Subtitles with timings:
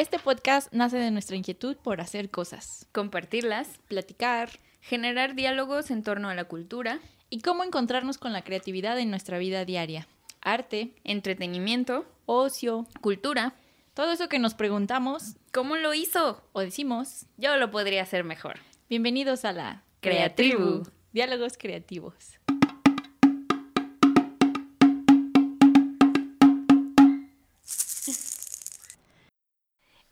[0.00, 4.48] Este podcast nace de nuestra inquietud por hacer cosas, compartirlas, platicar
[4.80, 9.36] generar diálogos en torno a la cultura y cómo encontrarnos con la creatividad en nuestra
[9.36, 10.08] vida diaria.
[10.40, 13.52] Arte, entretenimiento, ocio, cultura.
[13.92, 16.42] Todo eso que nos preguntamos, ¿cómo lo hizo?
[16.54, 18.58] O decimos, yo lo podría hacer mejor.
[18.88, 20.84] Bienvenidos a la Creatribu.
[21.12, 22.40] Diálogos creativos.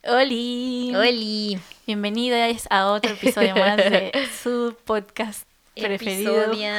[0.04, 0.92] Oli.
[0.94, 1.58] Oli.
[1.86, 5.42] Bienvenidas a otro episodio más de su podcast
[5.74, 6.44] preferido.
[6.44, 6.72] Episodio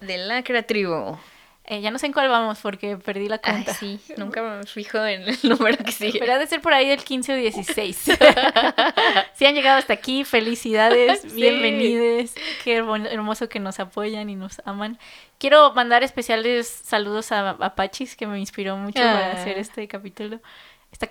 [0.00, 1.18] de la Creatribu.
[1.64, 3.74] Eh, ya no sé en cuál vamos porque perdí la cuenta.
[3.74, 6.18] sí, nunca me fijo en el número que sigue.
[6.18, 7.96] Pero ha de ser por ahí del 15 o 16.
[9.34, 11.28] si han llegado hasta aquí, felicidades, Sí.
[11.36, 12.32] bienvenidos.
[12.64, 14.98] Qué hermoso que nos apoyan y nos aman.
[15.38, 19.32] Quiero mandar especiales saludos a Apachis, que me inspiró mucho para Ah.
[19.32, 20.40] hacer este capítulo.
[20.90, 21.06] Esta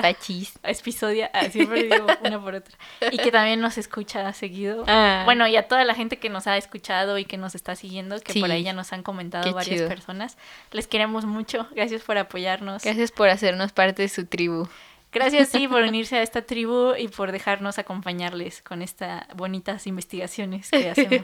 [0.00, 0.54] pachis.
[0.62, 2.76] episodio, ah, siempre digo una por otra.
[3.10, 4.84] Y que también nos escucha seguido.
[4.88, 5.22] Ah.
[5.24, 8.18] Bueno, y a toda la gente que nos ha escuchado y que nos está siguiendo,
[8.20, 8.40] que Sí.
[8.40, 9.88] por ahí ya nos han comentado Qué varias chido.
[9.88, 10.36] personas.
[10.70, 11.66] Les queremos mucho.
[11.74, 12.82] Gracias por apoyarnos.
[12.84, 14.68] Gracias por hacernos parte de su tribu.
[15.12, 20.70] Gracias, sí, por unirse a esta tribu y por dejarnos acompañarles con estas bonitas investigaciones
[20.70, 21.22] que hacemos.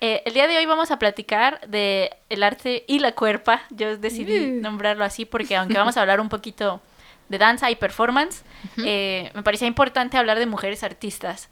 [0.00, 3.62] Eh, el día de hoy vamos a platicar de el arte y la cuerpa.
[3.70, 4.60] Yo decidí Uh.
[4.60, 6.80] nombrarlo así porque aunque vamos a hablar un poquito
[7.32, 8.44] de danza y performance,
[8.84, 11.48] eh, me parecía importante hablar de mujeres artistas.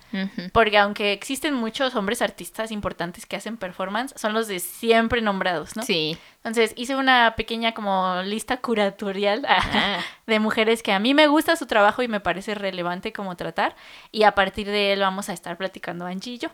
[0.53, 5.77] Porque aunque existen muchos hombres artistas importantes que hacen performance, son los de siempre nombrados,
[5.77, 5.83] ¿no?
[5.83, 6.17] Sí.
[6.37, 9.99] Entonces hice una pequeña como lista curatorial Ah.
[10.27, 13.75] de mujeres que a mí me gusta su trabajo y me parece relevante como tratar.
[14.13, 16.51] Y a partir de él vamos a estar platicando Angie y yo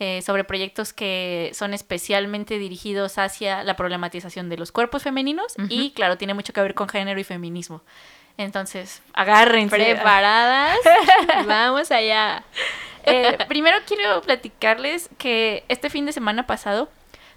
[0.00, 5.92] eh, sobre proyectos que son especialmente dirigidos hacia la problematización de los cuerpos femeninos y
[5.92, 7.82] claro, tiene mucho que ver con género y feminismo.
[8.36, 9.76] Entonces, agárrense.
[9.76, 10.76] ¿Preparadas?
[11.46, 12.44] Vamos allá.
[13.04, 16.88] Eh, primero quiero platicarles que este fin de semana pasado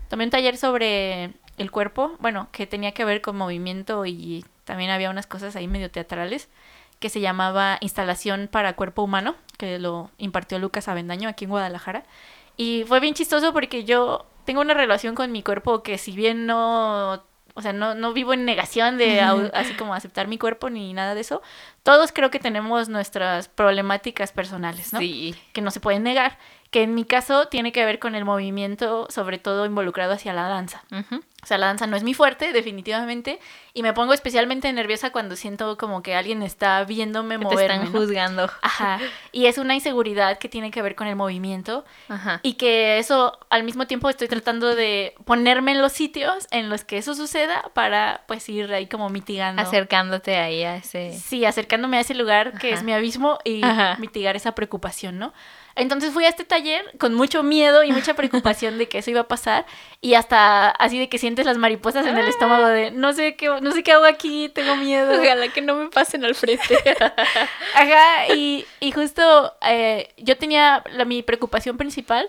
[0.09, 4.89] tomé un taller sobre el cuerpo, bueno, que tenía que ver con movimiento y también
[4.89, 6.49] había unas cosas ahí medio teatrales,
[6.99, 12.03] que se llamaba Instalación para Cuerpo Humano, que lo impartió Lucas Avendaño aquí en Guadalajara.
[12.55, 16.45] Y fue bien chistoso porque yo tengo una relación con mi cuerpo que si bien
[16.45, 17.23] no...
[17.57, 21.15] O sea, no, no vivo en negación de así como aceptar mi cuerpo ni nada
[21.15, 21.41] de eso.
[21.81, 24.99] Todos creo que tenemos nuestras problemáticas personales, ¿no?
[24.99, 25.33] Sí.
[25.53, 26.37] que no se pueden negar,
[26.69, 30.47] que en mi caso tiene que ver con el movimiento, sobre todo involucrado hacia la
[30.47, 30.83] danza.
[31.47, 33.39] O sea, la danza no es mi fuerte, definitivamente,
[33.73, 37.75] y me pongo especialmente nerviosa cuando siento como que alguien está viéndome Que te moverme.
[37.75, 37.97] están ¿no?
[37.99, 38.49] juzgando.
[38.61, 38.99] Ajá.
[39.31, 42.41] Y es una inseguridad que tiene que ver con el movimiento Ajá.
[42.43, 46.83] y que eso al mismo tiempo estoy tratando de ponerme en los sitios en los
[46.83, 49.61] que eso suceda para pues ir ahí como mitigando.
[49.61, 51.13] Acercándote ahí a ese...
[51.17, 52.83] Sí, acercándome a ese lugar que es Ajá.
[52.83, 53.95] mi abismo y Ajá.
[53.99, 55.33] mitigar esa preocupación, ¿no?
[55.75, 59.21] Entonces fui a este taller con mucho miedo y mucha preocupación de que eso iba
[59.21, 59.67] a pasar
[60.01, 63.47] y hasta así de que sientes las mariposas en el estómago de no sé qué
[63.61, 65.21] no sé qué hago aquí, tengo miedo.
[65.21, 66.77] Ojalá que no me pasen al frente.
[67.75, 72.27] Ajá, y, y justo eh, yo tenía la, mi preocupación principal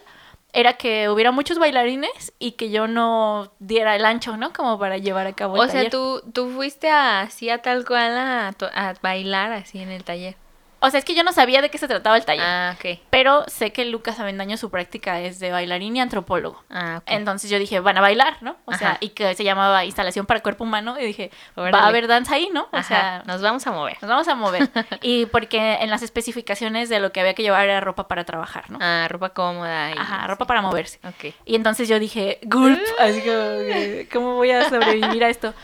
[0.52, 4.52] era que hubiera muchos bailarines y que yo no diera el ancho, ¿no?
[4.52, 5.90] Como para llevar a cabo el o sea, taller.
[5.90, 10.36] tú, tú fuiste así a tal cual a bailar así en el taller.
[10.80, 12.44] O sea, es que yo no sabía de qué se trataba el taller.
[12.46, 13.00] Ah, ok.
[13.10, 16.62] Pero sé que Lucas Avendaño su práctica es de bailarín y antropólogo.
[16.70, 17.04] Ah, ok.
[17.06, 18.56] Entonces yo dije, van a bailar, ¿no?
[18.64, 20.98] O sea, y que se llamaba instalación para cuerpo humano.
[21.00, 22.62] Y dije, va a haber danza ahí, ¿no?
[22.72, 23.96] O Ajá, sea, nos vamos a mover.
[24.00, 24.70] nos vamos a mover.
[25.02, 28.70] y porque en las especificaciones de lo que había que llevar era ropa para trabajar,
[28.70, 28.78] ¿no?
[28.80, 29.90] Ah, ropa cómoda.
[29.90, 29.98] Y...
[29.98, 31.00] Ajá, ropa para moverse.
[31.04, 31.34] Ok.
[31.44, 35.54] Y entonces yo dije, gulp, así como, que, ¿cómo voy a sobrevivir a esto?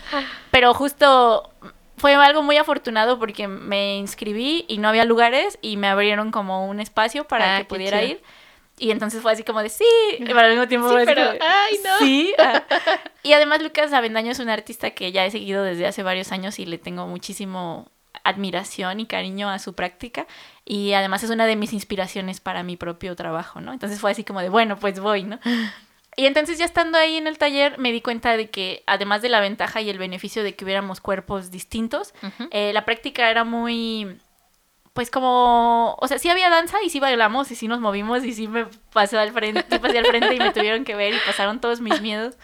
[0.50, 1.50] Pero justo
[1.96, 6.66] fue algo muy afortunado porque me inscribí y no había lugares y me abrieron como
[6.68, 8.10] un espacio para Ah, que pudiera chido.
[8.12, 8.22] ir.
[8.76, 9.84] Y entonces fue así como de sí,
[10.18, 11.98] pero al mismo tiempo Sí, fue así pero, de, ay, no.
[11.98, 12.34] Sí.
[12.38, 12.62] ah.
[13.22, 16.58] Y además Lucas Avendaño es un artista que ya he seguido desde hace varios años
[16.58, 17.88] y le tengo muchísimo
[18.24, 20.26] admiración y cariño a su práctica
[20.64, 23.72] y además es una de mis inspiraciones para mi propio trabajo, ¿no?
[23.72, 25.38] Entonces fue así como de, bueno, pues voy, ¿no?
[26.16, 29.28] Y entonces ya estando ahí en el taller me di cuenta de que además de
[29.28, 32.14] la ventaja y el beneficio de que hubiéramos cuerpos distintos,
[32.50, 34.18] eh, la práctica era muy,
[34.92, 38.32] pues como, o sea, sí había danza y sí bailamos y sí nos movimos y
[38.32, 41.18] sí me pasé al frente, sí pasé al frente y me tuvieron que ver y
[41.26, 42.36] pasaron todos mis miedos,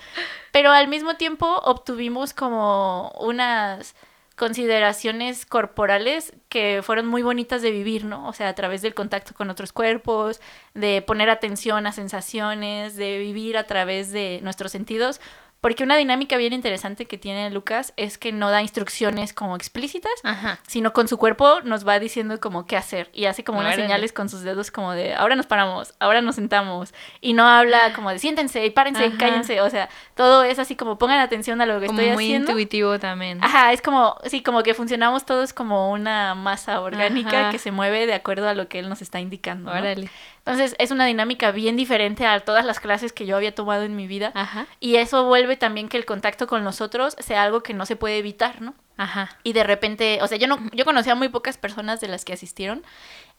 [0.51, 3.95] pero al mismo tiempo obtuvimos como unas
[4.41, 8.27] consideraciones corporales que fueron muy bonitas de vivir, ¿no?
[8.27, 10.41] O sea, a través del contacto con otros cuerpos,
[10.73, 15.21] de poner atención a sensaciones, de vivir a través de nuestros sentidos
[15.61, 20.13] Porque una dinámica bien interesante que tiene Lucas es que no da instrucciones como explícitas,
[20.25, 20.59] Ajá.
[20.67, 24.13] sino con su cuerpo nos va diciendo como qué hacer y hace como unas señales
[24.15, 28.11] con sus dedos como de ahora nos paramos, ahora nos sentamos y no habla como
[28.11, 31.67] de siéntense y párense y cállense, o sea, todo es así como pongan atención a
[31.67, 32.53] lo que Como estoy muy haciendo.
[32.53, 33.45] intuitivo también.
[33.45, 37.51] Ajá, es como, sí, como que funcionamos todos como una masa orgánica Ajá.
[37.51, 39.71] que se mueve de acuerdo a lo que él nos está indicando.
[39.73, 39.79] ¿no?
[39.79, 40.09] Órale.
[40.51, 43.95] Entonces es una dinámica bien diferente a todas las clases que yo había tomado en
[43.95, 44.33] mi vida.
[44.35, 44.67] Ajá.
[44.81, 47.95] Y eso vuelve también que el contacto con los otros sea algo que no se
[47.95, 48.75] puede evitar, ¿no?
[48.97, 49.31] Ajá.
[49.45, 52.33] Y de repente, o sea, yo no, yo conocía muy pocas personas de las que
[52.33, 52.83] asistieron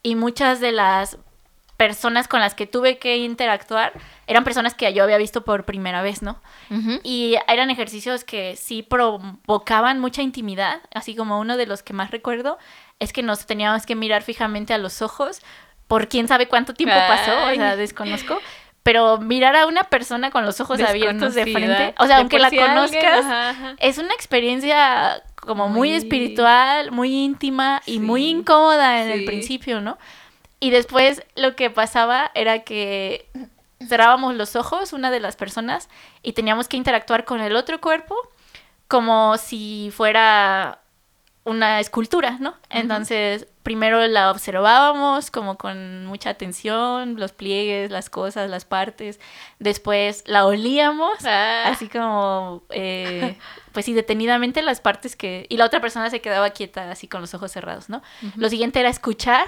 [0.01, 1.17] y muchas de las
[1.75, 3.91] personas con las que tuve que interactuar
[4.27, 6.39] eran personas que yo había visto por primera vez, ¿no?
[6.69, 6.99] Ujú.
[7.03, 12.11] Y eran ejercicios que sí provocaban mucha intimidad, así como uno de los que más
[12.11, 12.57] recuerdo
[12.99, 15.41] es que nos teníamos que mirar fijamente a los ojos
[15.91, 18.39] por quién sabe cuánto tiempo pasó, o sea, desconozco.
[18.81, 22.39] Pero mirar a una persona con los ojos abiertos de frente, o sea, De aunque
[22.39, 23.75] la alguien, conozcas, ajá, ajá.
[23.77, 29.81] es una experiencia como muy, Muy- espiritual, muy íntima y muy incómoda en el principio,
[29.81, 29.97] ¿no?
[30.61, 33.27] Y después lo que pasaba era que
[33.85, 35.89] cerrábamos los ojos, una de las personas,
[36.23, 38.15] y teníamos que interactuar con el otro cuerpo
[38.87, 40.79] como si fuera
[41.43, 42.53] una escultura, ¿no?
[42.69, 49.19] Entonces, primero la observábamos como con mucha atención, los pliegues, las cosas, las partes.
[49.59, 51.63] Después la olíamos, Ah.
[51.65, 53.37] así como, eh,
[53.71, 55.45] pues sí, detenidamente las partes que...
[55.49, 58.01] Y la otra persona se quedaba quieta, así con los ojos cerrados, ¿no?
[58.35, 59.47] Lo siguiente era escuchar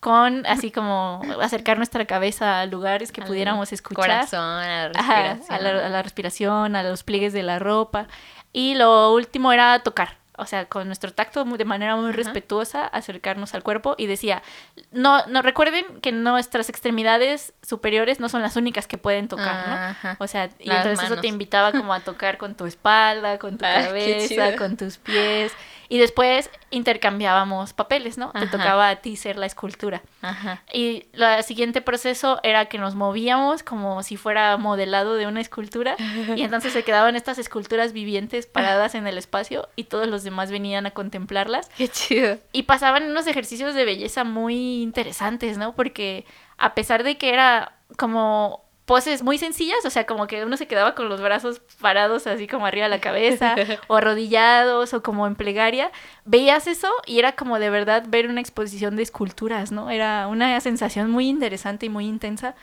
[0.00, 4.04] con, así como, acercar nuestra cabeza a lugares que Al pudiéramos escuchar.
[4.04, 5.54] Corazón, a la Ajá, respiración.
[5.56, 8.06] a, la, a la respiración, a los pliegues de la ropa.
[8.52, 10.20] Y lo último era tocar.
[10.38, 12.16] O sea, con nuestro tacto de manera muy Ajá.
[12.16, 14.42] respetuosa, acercarnos al cuerpo y decía,
[14.90, 19.68] no, no recuerden que nuestras extremidades superiores no son las únicas que pueden tocar,
[20.02, 20.16] ¿no?
[20.18, 23.58] O sea, y Las entonces eso te invitaba como a tocar con tu espalda, con
[23.58, 25.52] tu qué cabeza, con tus pies.
[25.92, 28.30] Y después intercambiábamos papeles, ¿no?
[28.32, 28.50] Te Ajá.
[28.50, 30.00] tocaba a ti ser la escultura.
[30.22, 30.62] Ajá.
[30.72, 35.96] Y el siguiente proceso era que nos movíamos como si fuera modelado de una escultura
[36.34, 40.50] y entonces se quedaban estas esculturas vivientes paradas en el espacio y todos los demás
[40.50, 42.38] venían a contemplarlas Qué chido.
[42.52, 45.74] y pasaban unos ejercicios de belleza muy interesantes, ¿no?
[45.74, 46.24] Porque
[46.56, 50.66] a pesar de que era como poses muy sencillas, o sea, como que uno se
[50.66, 53.54] quedaba con los brazos parados así como arriba de la cabeza
[53.88, 55.92] o arrodillados o como en plegaria,
[56.24, 59.88] veías eso y era como de verdad ver una exposición de esculturas, ¿no?
[59.90, 62.54] Era una sensación muy interesante y muy intensa.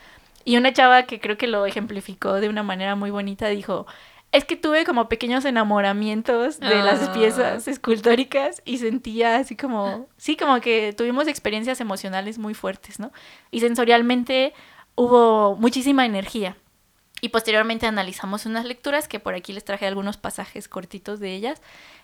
[0.45, 3.85] Y una chava que creo que lo ejemplificó de una manera muy bonita dijo,
[4.31, 7.13] es que tuve como pequeños enamoramientos de las Ah.
[7.13, 13.11] piezas escultóricas y sentía así como, sí, como que tuvimos experiencias emocionales muy fuertes, ¿no?
[13.51, 14.53] Y sensorialmente
[14.99, 16.57] hubo muchísima energía.
[17.21, 21.61] Y posteriormente analizamos unas lecturas que por aquí les traje algunos pasajes cortitos de ellas.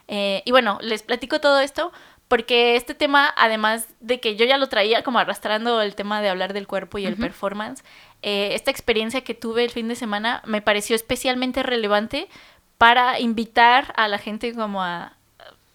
[0.07, 1.91] Eh, y bueno, les platico todo esto
[2.27, 6.29] porque este tema, además de que yo ya lo traía como arrastrando el tema de
[6.29, 7.83] hablar del cuerpo y el performance,
[8.21, 12.29] eh, esta experiencia que tuve el fin de semana me pareció especialmente relevante
[12.77, 15.17] para invitar a la gente como a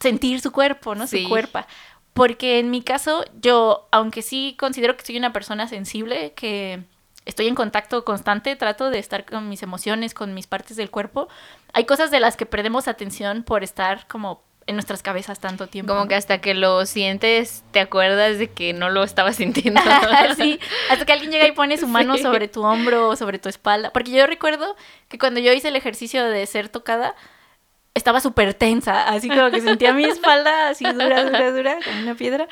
[0.00, 1.06] sentir su cuerpo, ¿no?
[1.06, 1.22] Sí.
[1.22, 1.60] Su cuerpo.
[2.14, 6.82] Porque en mi caso, yo, aunque sí considero que soy una persona sensible, que
[7.30, 11.28] estoy en contacto constante, trato de estar con mis emociones, con mis partes del cuerpo,
[11.72, 15.92] hay cosas de las que perdemos atención por estar como en nuestras cabezas tanto tiempo.
[15.94, 19.80] Como que hasta que lo sientes, te acuerdas de que no lo estabas sintiendo.
[20.36, 22.22] sí, hasta que alguien llega y pone su mano Sí.
[22.22, 23.90] sobre tu hombro o sobre tu espalda.
[23.92, 24.76] Porque yo recuerdo
[25.08, 27.14] que cuando yo hice el ejercicio de ser tocada,
[27.94, 32.14] estaba súper tensa, así como que sentía mi espalda así dura, dura, dura, como una
[32.14, 32.46] piedra,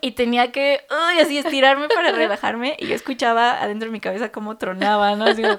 [0.00, 4.30] y tenía que, uy, así estirarme para relajarme, y yo escuchaba adentro de mi cabeza
[4.30, 5.24] cómo tronaba, ¿no?
[5.24, 5.58] Así como,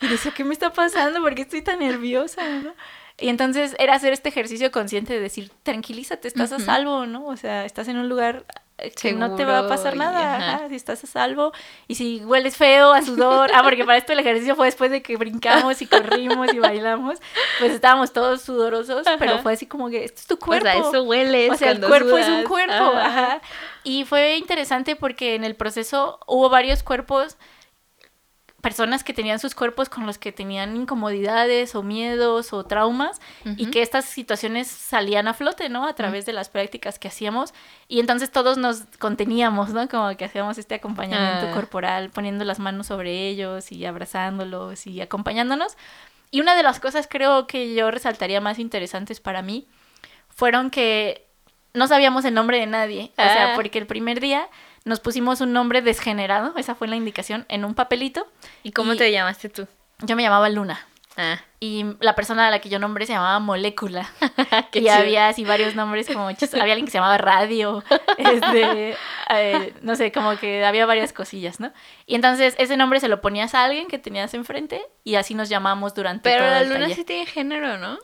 [0.00, 1.20] y decía, ¿qué me está pasando?
[1.22, 2.74] ¿Por qué estoy tan nerviosa, no?
[3.18, 7.26] Y entonces era hacer este ejercicio consciente de decir, tranquilízate, estás a salvo, ¿no?
[7.26, 8.44] O sea, estás en un lugar
[9.00, 10.54] que no te va a pasar nada, ajá.
[10.54, 11.52] ajá, si estás a salvo.
[11.86, 15.02] Y si hueles feo, a sudor, ah, porque para esto el ejercicio fue después de
[15.02, 17.18] que brincamos y corrimos y bailamos,
[17.60, 20.64] pues estábamos todos sudorosos, pero fue así como que, esto es tu O cuerpo.
[20.64, 21.50] sea, eso huele.
[21.50, 23.40] O sea, el cuerpo es un cuerpo, ajá.
[23.84, 27.36] Y fue interesante porque en el proceso hubo varios cuerpos,
[28.62, 33.66] personas que tenían sus cuerpos con los que tenían incomodidades o miedos o traumas y
[33.72, 35.84] que estas situaciones salían a flote, ¿no?
[35.86, 37.52] A través de las prácticas que hacíamos
[37.88, 39.86] y entonces todos nos conteníamos, ¿no?
[39.88, 41.52] Como que hacíamos este acompañamiento Ah.
[41.54, 45.76] corporal, poniendo las manos sobre ellos y abrazándolos y acompañándonos.
[46.30, 49.66] Y una de las cosas creo que yo resaltaría más interesantes para mí
[50.28, 51.26] fueron que
[51.74, 53.10] no sabíamos el nombre de nadie.
[53.18, 53.54] O sea, Ah.
[53.56, 54.46] porque el primer día
[54.84, 58.26] nos pusimos un nombre desgenerado, esa fue la indicación, en un papelito.
[58.62, 59.66] ¿Y cómo Y- te llamaste tú?
[60.00, 60.86] Yo me llamaba Luna.
[61.18, 64.08] Ah, Y la persona a la que yo nombré se llamaba Molécula.
[64.72, 64.94] qué y chido.
[64.94, 67.84] había así varios nombres como había alguien que se llamaba Radio,
[68.18, 68.96] este,
[69.28, 71.70] eh, no sé, como que había varias cosillas, ¿no?
[72.06, 75.50] Y entonces ese nombre se lo ponías a alguien que tenías enfrente y así nos
[75.50, 76.96] llamamos durante Pero todo la el luna taller.
[76.96, 77.98] sí tiene género, ¿no?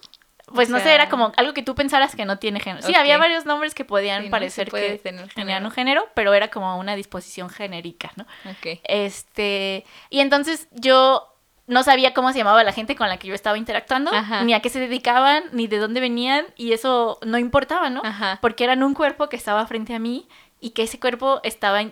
[0.54, 2.86] Pues o no sé, era como algo que tú pensaras que no tiene género.
[2.86, 6.78] Sí, había varios nombres que podían parecer que tener tenían un género, pero era como
[6.78, 8.24] una disposición genérica, ¿no?
[8.50, 8.80] Ok.
[8.84, 11.34] Este, y entonces yo
[11.66, 14.42] no sabía cómo se llamaba la gente con la que yo estaba interactuando, Ajá.
[14.42, 18.00] ni a qué se dedicaban, ni de dónde venían, y eso no importaba, ¿no?
[18.04, 18.38] Ajá.
[18.40, 20.26] Porque eran un cuerpo que estaba frente a mí
[20.60, 21.82] y que ese cuerpo estaba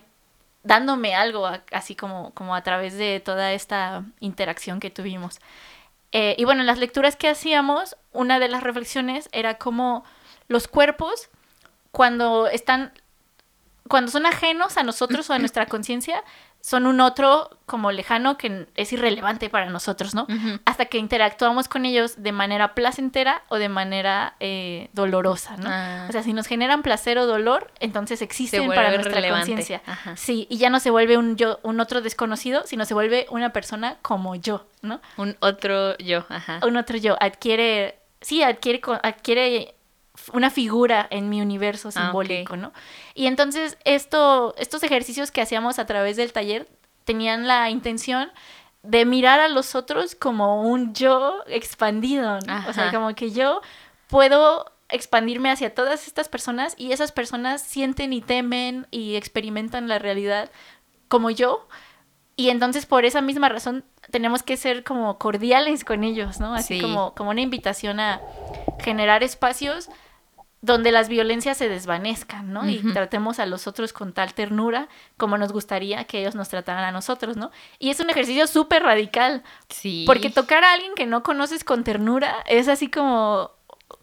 [0.62, 5.40] dándome algo, así como, como a través de toda esta interacción que tuvimos.
[6.18, 10.02] Eh, y bueno, en las lecturas que hacíamos, una de las reflexiones era como
[10.48, 11.28] los cuerpos,
[11.90, 12.94] cuando están,
[13.86, 16.24] cuando son ajenos a nosotros o a nuestra conciencia,
[16.66, 20.26] son un otro como lejano que es irrelevante para nosotros, ¿no?
[20.64, 25.68] Hasta que interactuamos con ellos de manera placentera o de manera eh, dolorosa, ¿no?
[25.70, 26.06] Ah.
[26.08, 29.80] O sea, si nos generan placer o dolor, entonces existen para nuestra conciencia.
[30.16, 33.52] Sí, y ya no se vuelve un yo, un otro desconocido, sino se vuelve una
[33.52, 35.00] persona como yo, ¿no?
[35.18, 36.58] Un otro yo, ajá.
[36.66, 39.75] Un otro yo adquiere, sí, adquiere, adquiere
[40.32, 42.56] una figura en mi universo Ah, simbólico.
[42.56, 42.72] ¿no?
[43.14, 46.68] Y entonces esto, estos ejercicios que hacíamos a través del taller
[47.04, 48.30] tenían la intención
[48.82, 52.64] de mirar a los otros como un yo expandido, ¿no?
[52.68, 53.60] O sea, como que yo
[54.08, 59.98] puedo expandirme hacia todas estas personas y esas personas sienten y temen y experimentan la
[59.98, 60.50] realidad
[61.08, 61.66] como yo.
[62.36, 66.54] Y entonces por esa misma razón tenemos que ser como cordiales con ellos, ¿no?
[66.54, 66.80] Así Sí.
[66.82, 68.20] como, como una invitación a
[68.78, 69.88] generar espacios
[70.62, 72.68] donde las violencias se desvanezcan, ¿no?
[72.68, 76.82] Y tratemos a los otros con tal ternura como nos gustaría que ellos nos trataran
[76.84, 77.50] a nosotros, ¿no?
[77.78, 80.04] Y es un ejercicio súper radical, Sí.
[80.06, 83.52] porque tocar a alguien que no conoces con ternura es así como,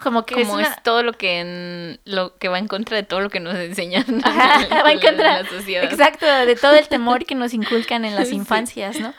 [0.01, 3.19] como que como es, todo lo que en, lo que va en contra de todo
[3.19, 5.41] lo que nos enseñan Ajá, va en contra.
[5.41, 5.83] la sociedad.
[5.85, 8.35] Exacto, de todo el temor que nos inculcan en las Sí.
[8.35, 9.13] infancias, ¿no?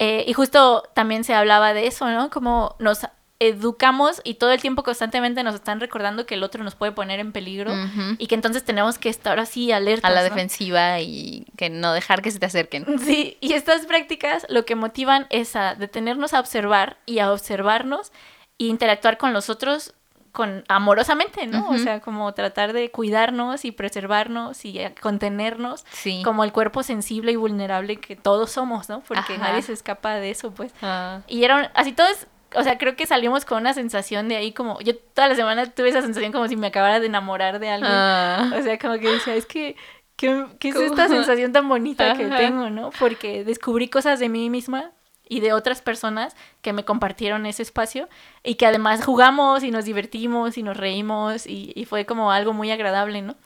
[0.00, 2.30] Eh, y justo también se hablaba de eso, ¿no?
[2.30, 3.00] Como nos
[3.40, 7.20] educamos y todo el tiempo constantemente nos están recordando que el otro nos puede poner
[7.20, 7.72] en peligro
[8.18, 10.10] y que entonces tenemos que estar así alertas.
[10.10, 10.24] a la ¿no?
[10.24, 12.84] defensiva y que no dejar que se te acerquen.
[12.98, 18.12] Sí, y estas prácticas lo que motivan es a detenernos a observar y a observarnos
[18.58, 19.94] e interactuar con los otros
[20.32, 21.70] con amorosamente, ¿no?
[21.70, 26.22] O sea, como tratar de cuidarnos y preservarnos y eh, contenernos Sí.
[26.24, 29.00] como el cuerpo sensible y vulnerable que todos somos, ¿no?
[29.00, 29.38] Porque Ajá.
[29.48, 30.72] nadie se escapa de eso, pues.
[30.82, 34.52] Ah, Y eran así todos, o sea, creo que salimos con una sensación de ahí
[34.52, 37.68] como, yo toda la semana tuve esa sensación como si me acabara de enamorar de
[37.68, 37.92] alguien.
[37.92, 38.52] ah.
[38.58, 39.76] O sea, como que decía, es que,
[40.16, 42.90] ¿qué, qué es esta sensación tan bonita que tengo, no?
[42.98, 44.92] Porque descubrí cosas de mí misma
[45.28, 48.08] y de otras personas que me compartieron ese espacio
[48.42, 52.54] y que además jugamos y nos divertimos y nos reímos y, y fue como algo
[52.54, 53.36] muy agradable, ¿no?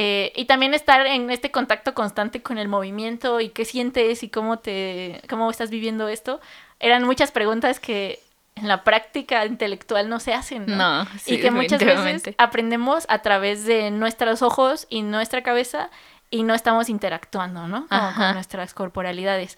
[0.00, 4.28] Eh, y también estar en este contacto constante con el movimiento y qué sientes y
[4.28, 6.40] cómo te cómo estás viviendo esto
[6.80, 8.20] eran muchas preguntas que
[8.54, 10.76] en la práctica intelectual no se hacen ¿no?
[10.76, 15.90] No, sí, y que muchas veces aprendemos a través de nuestros ojos y nuestra cabeza
[16.30, 19.56] y no estamos interactuando no Como con nuestras corporalidades.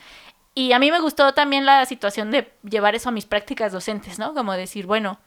[0.55, 4.19] Y a mí me gustó también la situación de llevar eso a mis prácticas docentes
[4.19, 5.19] no como decir bueno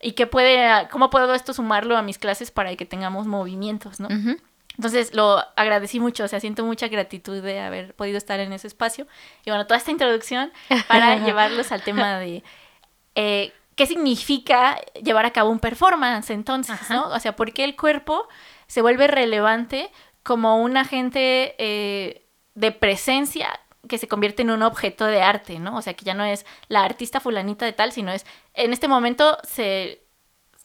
[0.00, 4.08] y qué puede cómo puedo esto sumarlo a mis clases para que tengamos movimientos no
[4.08, 4.36] Ujú.
[4.80, 8.66] Entonces lo agradecí mucho, o sea, siento mucha gratitud de haber podido estar en ese
[8.66, 9.06] espacio.
[9.44, 10.50] Y bueno, toda esta introducción
[10.88, 12.42] para llevarlos al tema de
[13.14, 17.08] eh, qué significa llevar a cabo un performance entonces, ¿no?
[17.10, 18.26] O sea, ¿por qué el cuerpo
[18.68, 19.90] se vuelve relevante
[20.22, 25.76] como un agente eh, de presencia que se convierte en un objeto de arte, ¿no?
[25.76, 28.88] O sea, que ya no es la artista fulanita de tal, sino es, en este
[28.88, 30.06] momento se,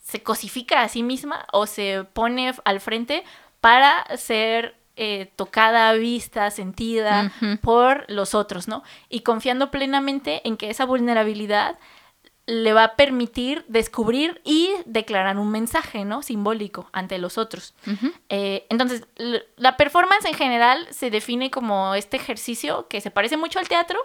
[0.02, 3.26] se cosifica a sí misma o se pone al frente
[3.66, 7.32] para ser eh, tocada, vista, sentida
[7.64, 8.84] por los otros, ¿no?
[9.10, 11.80] Y confiando plenamente en que esa vulnerabilidad
[12.46, 16.22] le va a permitir descubrir y declarar un mensaje, ¿no?
[16.22, 17.74] Simbólico ante los otros.
[18.30, 19.08] Eh, entonces,
[19.58, 23.98] la performance en general se define como este ejercicio que se parece mucho al teatro,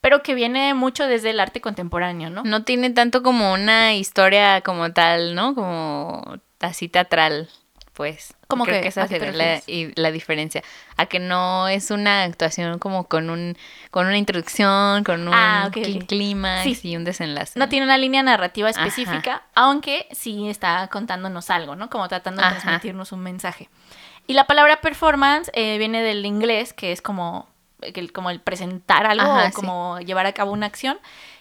[0.00, 2.44] pero que viene mucho desde el arte contemporáneo, ¿no?
[2.44, 5.54] No tiene tanto como una historia como tal, ¿no?
[5.54, 7.50] Como así teatral,
[7.92, 8.34] pues.
[8.52, 8.82] ¿Cómo Creo que?
[8.82, 10.62] que esa ¿A qué te sería la, y la diferencia.
[10.98, 13.56] A que no es una actuación como con un
[13.90, 16.06] con una introducción, con un Ah, ok, clí- ok.
[16.08, 16.78] clímax Sí.
[16.90, 17.58] y un desenlace.
[17.58, 18.78] No tiene una línea narrativa Ajá.
[18.86, 21.88] específica, aunque sí está contándonos algo, ¿no?
[21.88, 22.58] Como tratando de Ajá.
[22.60, 23.70] transmitirnos un mensaje.
[24.26, 27.48] Y la palabra performance eh, viene del inglés, que es como
[27.80, 29.52] el, como el presentar algo Ajá, o sí.
[29.52, 30.98] como llevar a cabo una acción.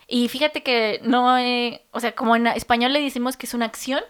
[0.08, 3.65] Y fíjate que no, he- o sea, como en español le decimos que es una
[3.65, 4.01] acción,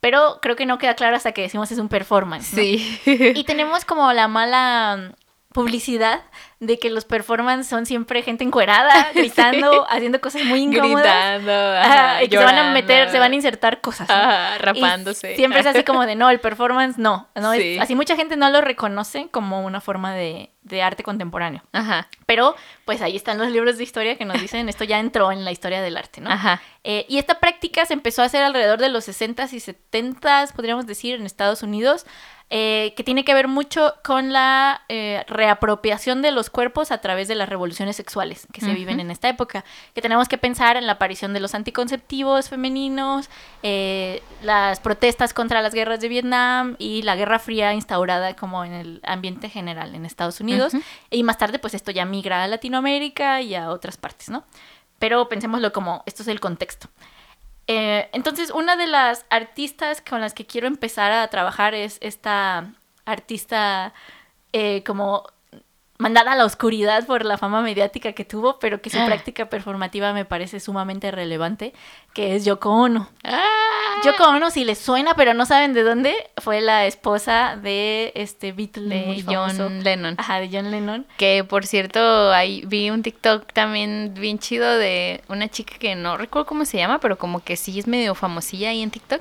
[0.00, 2.52] pero creo que no queda claro hasta que decimos es un performance.
[2.52, 2.62] ¿no?
[2.62, 3.00] Sí.
[3.04, 5.12] Y tenemos como la mala
[5.52, 6.20] publicidad
[6.60, 11.40] de que los performance son siempre gente encuerada, gritando, haciendo cosas muy incómodas.
[11.42, 14.08] Gritando, Ajá, ajá, y que se van a meter, se van a insertar cosas.
[14.08, 14.14] ¿no?
[14.14, 15.36] Ajá, Y rapándose.
[15.36, 17.28] siempre es así como de no, el performance no.
[17.34, 17.78] no es- Sí.
[17.80, 21.62] así mucha gente no lo reconoce como una forma de, de arte contemporáneo.
[21.72, 25.32] Ajá, Pero pues ahí están los libros de historia que nos dicen esto ya entró
[25.32, 26.30] en la historia del arte, ¿no?
[26.30, 26.60] ajá.
[26.84, 30.86] Eh, y esta práctica se empezó a hacer alrededor de los 60s y 70s, podríamos
[30.86, 32.06] decir, en Estados Unidos,
[32.50, 37.28] eh, que tiene que ver mucho con la eh, reapropiación de los cuerpos a través
[37.28, 39.66] de las revoluciones sexuales que se viven en esta época.
[39.94, 43.28] Que tenemos que pensar en la aparición de los anticonceptivos femeninos,
[43.62, 48.72] eh, las protestas contra las guerras de Vietnam y la Guerra Fría instaurada como en
[48.72, 50.72] el ambiente general en Estados Unidos.
[51.10, 54.44] Y más tarde, pues esto ya migra a Latinoamérica y a otras partes, ¿no?
[54.98, 56.88] Pero pensémoslo como, esto es el contexto.
[57.68, 62.72] Eh, entonces, una de las artistas con las que quiero empezar a trabajar es esta
[63.04, 63.92] artista
[64.52, 65.24] eh, como
[65.98, 69.06] mandada a la oscuridad por la fama mediática que tuvo, pero que su Ah.
[69.06, 71.72] práctica performativa me parece sumamente relevante,
[72.14, 73.08] que es Yoko Ono.
[73.24, 78.12] Ah, Yoko Ono, si les suena, pero no saben de dónde, fue la esposa de
[78.14, 79.64] este Beatle de muy famoso.
[79.64, 80.14] John Lennon.
[80.18, 81.04] Ajá, de John Lennon.
[81.16, 86.16] Que por cierto, ahí vi un TikTok también bien chido de una chica que no
[86.16, 89.20] recuerdo cómo se llama, pero como que sí es medio famosilla ahí en TikTok,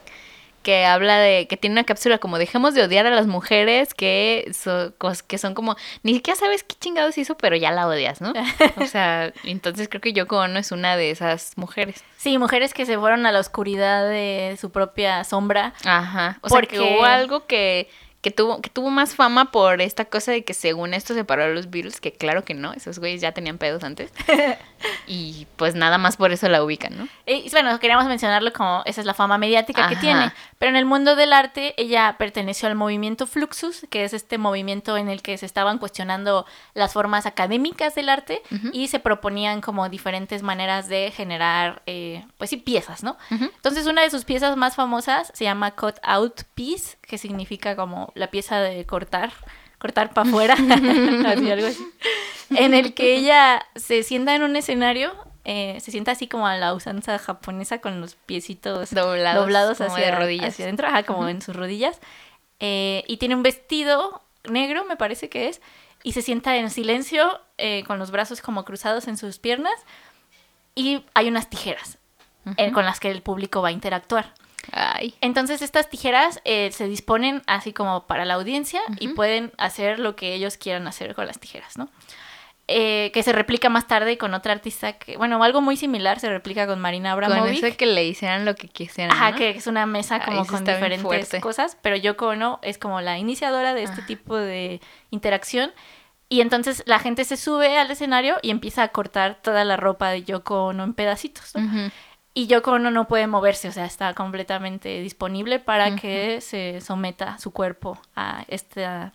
[0.68, 4.52] que habla de que tiene una cápsula como dejemos de odiar a las mujeres que,
[4.54, 4.92] so-
[5.26, 8.34] que son como, ni siquiera sabes qué chingados hizo, pero ya la odias, ¿no?
[8.76, 12.04] O sea, entonces creo que Yoko Ono es una de esas mujeres.
[12.18, 15.74] Sí, mujeres que se fueron a la oscuridad de su propia sombra.
[15.86, 16.38] Ajá.
[16.42, 17.90] O sea, que Porque- hubo algo que,
[18.28, 21.48] que tuvo, que tuvo más fama por esta cosa de que según esto separó a
[21.48, 24.12] los Beatles, que claro que no, esos güeyes ya tenían pedos antes.
[25.08, 27.08] y pues nada más por eso la ubican, ¿no?
[27.26, 30.34] Y bueno, queríamos mencionarlo como esa es la fama mediática que tiene.
[30.60, 34.98] Pero en el mundo del arte, ella perteneció al movimiento Fluxus, que es este movimiento
[34.98, 38.72] en el que se estaban cuestionando las formas académicas del arte Ujú.
[38.74, 43.16] y se proponían como diferentes maneras de generar, eh, pues sí, piezas, ¿no?
[43.30, 48.12] Entonces, una de sus piezas más famosas se llama Cut Out Piece, que significa como
[48.16, 49.32] la pieza de cortar,
[49.80, 50.54] cortar para afuera,
[51.28, 51.88] así, algo así.
[52.52, 55.14] En el que ella se sienta en un escenario,
[55.46, 59.94] eh, se sienta así como a la usanza japonesa con los piecitos Doblados, doblados como
[59.94, 60.50] hacia, de rodillas.
[60.50, 62.00] hacia adentro, ajá, como en sus rodillas.
[62.60, 65.62] Eh, y tiene un vestido negro, me parece que es,
[66.04, 69.74] y se sienta en silencio eh, con los brazos como cruzados en sus piernas
[70.76, 71.98] y hay unas tijeras
[72.56, 74.34] eh, con las que el público va a interactuar.
[74.72, 75.16] Ay.
[75.22, 80.16] Entonces estas tijeras eh, se disponen así como para la audiencia y pueden hacer lo
[80.16, 81.90] que ellos quieran hacer con las tijeras, ¿no?
[82.70, 86.28] Eh, que se replica más tarde con otra artista que, bueno, algo muy similar se
[86.28, 87.64] replica con Marina Con Abramovic.
[87.64, 89.16] eso que le hicieran lo que quisieran.
[89.16, 89.38] Ajá, ¿no?
[89.38, 93.74] que es una mesa como con diferentes cosas, pero Yoko Ono es como la iniciadora
[93.74, 94.08] de este Ajá.
[94.08, 95.72] tipo de interacción.
[96.28, 100.10] Y entonces la gente se sube al escenario y empieza a cortar toda la ropa
[100.10, 101.54] de Yoko Ono en pedacitos.
[102.38, 107.40] Y Yoko Ono no puede moverse, o sea, está completamente disponible para que se someta
[107.40, 109.06] su cuerpo a esta,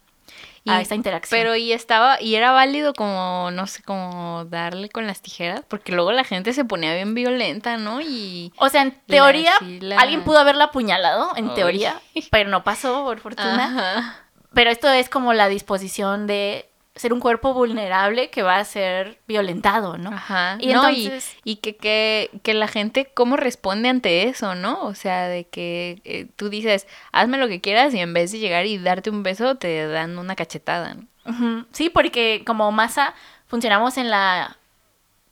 [0.67, 1.39] a Y- esta interacción.
[1.41, 5.93] Pero y estaba, y era válido como, no sé, como darle con las tijeras, porque
[5.93, 8.01] luego la gente se ponía bien violenta, ¿no?
[8.01, 12.01] Y o sea, en teoría, la- alguien pudo haberla apuñalado, en teoría,
[12.33, 13.67] pero no pasó, por fortuna.
[13.67, 14.17] Ajá.
[14.53, 19.19] Pero esto es como la disposición de ser un cuerpo vulnerable que va a ser
[19.27, 20.11] violentado, ¿no?
[20.11, 20.57] Ajá.
[20.61, 24.83] Y no, entonces- y, y que, que, que la gente cómo responde ante eso, ¿no?
[24.85, 28.41] O sea, de que eh, tú dices, hazme lo que quieras y en vez de
[28.41, 31.07] llegar y darte un beso, te dan una cachetada, ¿no?
[31.25, 31.65] Ujú.
[31.73, 33.15] Sí, porque como masa
[33.47, 34.59] funcionamos en la,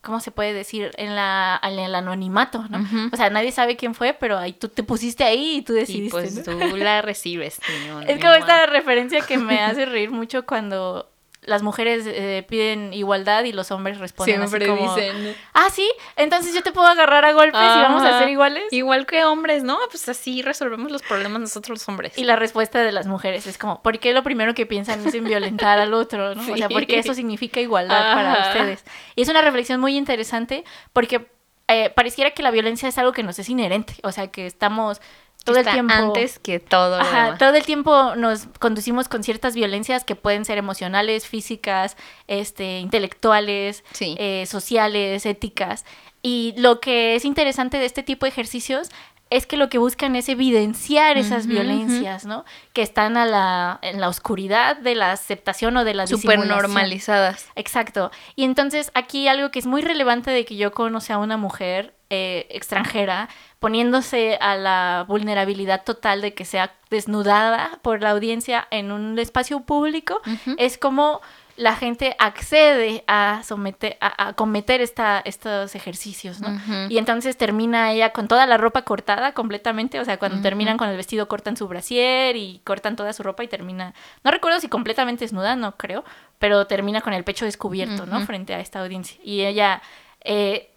[0.01, 0.93] ¿cómo se puede decir?
[0.97, 2.79] En la, en el anonimato, ¿no?
[3.13, 6.07] O sea, nadie sabe quién fue, pero ahí tú te pusiste ahí y tú decidiste.
[6.07, 6.43] Y pues ¿no?
[6.71, 7.61] tú la recibes.
[7.69, 11.10] ni- Es como esta referencia que me hace reír mucho cuando
[11.51, 15.37] las mujeres eh, piden igualdad y los hombres responden así Siempre como, dicen.
[15.53, 18.65] ah, sí, entonces yo te puedo agarrar a golpes y vamos a ser iguales.
[18.71, 19.79] Igual que hombres, ¿no?
[19.91, 22.17] Pues así resolvemos los problemas nosotros los hombres.
[22.17, 25.13] Y la respuesta de las mujeres es como, ¿por qué lo primero que piensan es
[25.15, 26.35] en violentar al otro?
[26.35, 26.53] ¿no?
[26.53, 28.85] O sea, porque eso significa igualdad para ustedes.
[29.17, 31.27] Y es una reflexión muy interesante porque
[31.69, 33.95] eh, pareciera que la violencia es algo que nos es inherente.
[34.03, 35.01] O sea, que estamos
[35.51, 35.93] todo el tiempo...
[35.95, 37.39] antes que todo lo Ajá, demás.
[37.39, 43.85] todo el tiempo nos conducimos con ciertas violencias que pueden ser emocionales, físicas, este, intelectuales,
[43.93, 44.15] Sí.
[44.19, 45.85] eh, sociales, éticas.
[46.23, 48.91] Y lo que es interesante de este tipo de ejercicios
[49.31, 52.45] es que lo que buscan es evidenciar esas violencias, ¿no?
[52.73, 56.63] Que están a la, en la oscuridad de la aceptación o de la Súper disimulación.
[56.63, 57.47] normalizadas.
[57.55, 58.11] Exacto.
[58.35, 61.95] Y entonces aquí algo que es muy relevante de que yo conoce a una mujer
[62.11, 63.29] eh, extranjera
[63.61, 69.61] poniéndose a la vulnerabilidad total de que sea desnudada por la audiencia en un espacio
[69.61, 70.21] público
[70.57, 71.21] es como
[71.61, 76.59] la gente accede a someter a, a cometer esta, estos ejercicios, ¿no?
[76.89, 80.89] Y entonces termina ella con toda la ropa cortada completamente, o sea, cuando terminan con
[80.89, 83.93] el vestido cortan su brasier y cortan toda su ropa y termina,
[84.25, 86.03] no recuerdo si completamente desnuda, no creo,
[86.39, 88.21] pero termina con el pecho descubierto, ¿no?
[88.23, 89.21] Frente a esta audiencia.
[89.23, 89.83] Y ella,
[90.23, 90.71] eh,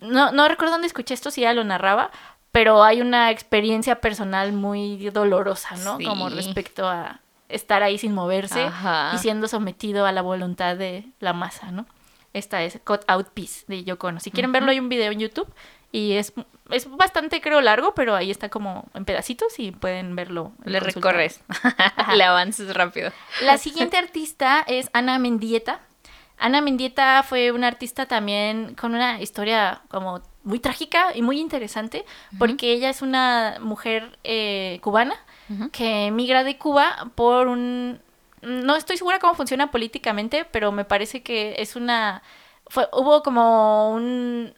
[0.00, 2.10] no, no recuerdo dónde escuché esto, si ella lo narraba,
[2.50, 5.96] pero hay una experiencia personal muy dolorosa, ¿no?
[5.98, 6.04] Sí.
[6.04, 7.21] Como respecto a
[7.52, 9.12] estar ahí sin moverse Ajá.
[9.14, 11.86] y siendo sometido a la voluntad de la masa, ¿no?
[12.32, 14.20] Esta es Cut Out Piece de Yoko Ono.
[14.20, 15.52] Si quieren verlo, hay un video en YouTube
[15.92, 16.32] y es,
[16.70, 20.52] es bastante, creo, largo, pero ahí está como en pedacitos y pueden verlo.
[20.64, 21.42] Le recorres.
[22.16, 23.12] Le avances rápido.
[23.42, 25.80] La siguiente artista es Ana Mendieta.
[26.38, 32.04] Ana Mendieta fue una artista también con una historia como muy trágica y muy interesante,
[32.38, 35.14] porque ella es una mujer eh, cubana
[35.72, 38.00] Que emigra de Cuba por un...
[38.42, 42.22] No estoy segura cómo funciona políticamente, pero me parece que es una...
[42.66, 44.54] Fue, hubo como un...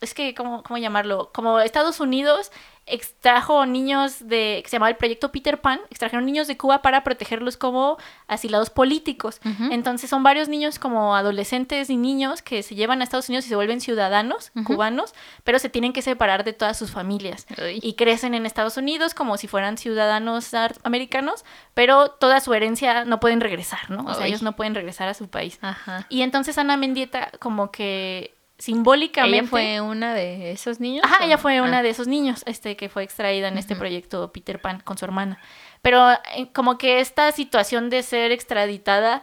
[0.00, 1.30] Es que, ¿cómo, ¿cómo llamarlo?
[1.32, 2.50] Como Estados Unidos
[2.90, 4.60] extrajo niños de...
[4.62, 8.70] que se llamaba el proyecto Peter Pan, extrajeron niños de Cuba para protegerlos como asilados
[8.70, 9.40] políticos.
[9.70, 13.48] Entonces son varios niños como adolescentes y niños que se llevan a Estados Unidos y
[13.48, 15.14] se vuelven ciudadanos cubanos,
[15.44, 17.80] pero se tienen que separar de todas sus familias Uy.
[17.82, 23.20] y crecen en Estados Unidos como si fueran ciudadanos americanos, pero toda su herencia no
[23.20, 24.04] pueden regresar, ¿no?
[24.04, 25.58] O sea, ellos no pueden regresar a su país.
[25.60, 26.06] Ajá.
[26.08, 29.38] Y entonces Ana Mendieta como que simbólicamente...
[29.38, 31.04] ¿Ella fue una de esos niños?
[31.04, 31.82] Ajá, o- ella fue una Ah.
[31.82, 35.38] de esos niños, este, que fue extraída en este proyecto Peter Pan con su hermana.
[35.82, 39.22] Pero eh, como que esta situación de ser extraditada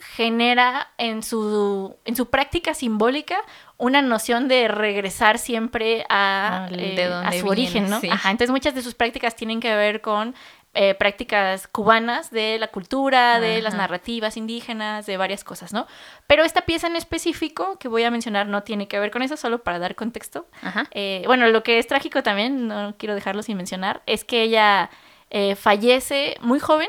[0.00, 3.36] genera en su, en su práctica simbólica
[3.78, 8.00] una noción de regresar siempre a, eh, a su origen, ¿no?
[8.00, 8.08] sí.
[8.08, 10.36] Ajá, entonces muchas de sus prácticas tienen que ver con
[10.74, 15.86] eh, prácticas cubanas de la cultura, de las narrativas indígenas, de varias cosas, ¿no?
[16.26, 19.36] Pero esta pieza en específico que voy a mencionar no tiene que ver con eso,
[19.36, 20.46] solo para dar contexto.
[20.92, 24.90] Eh, bueno, lo que es trágico también, no quiero dejarlo sin mencionar, es que ella
[25.30, 26.88] eh, fallece muy joven.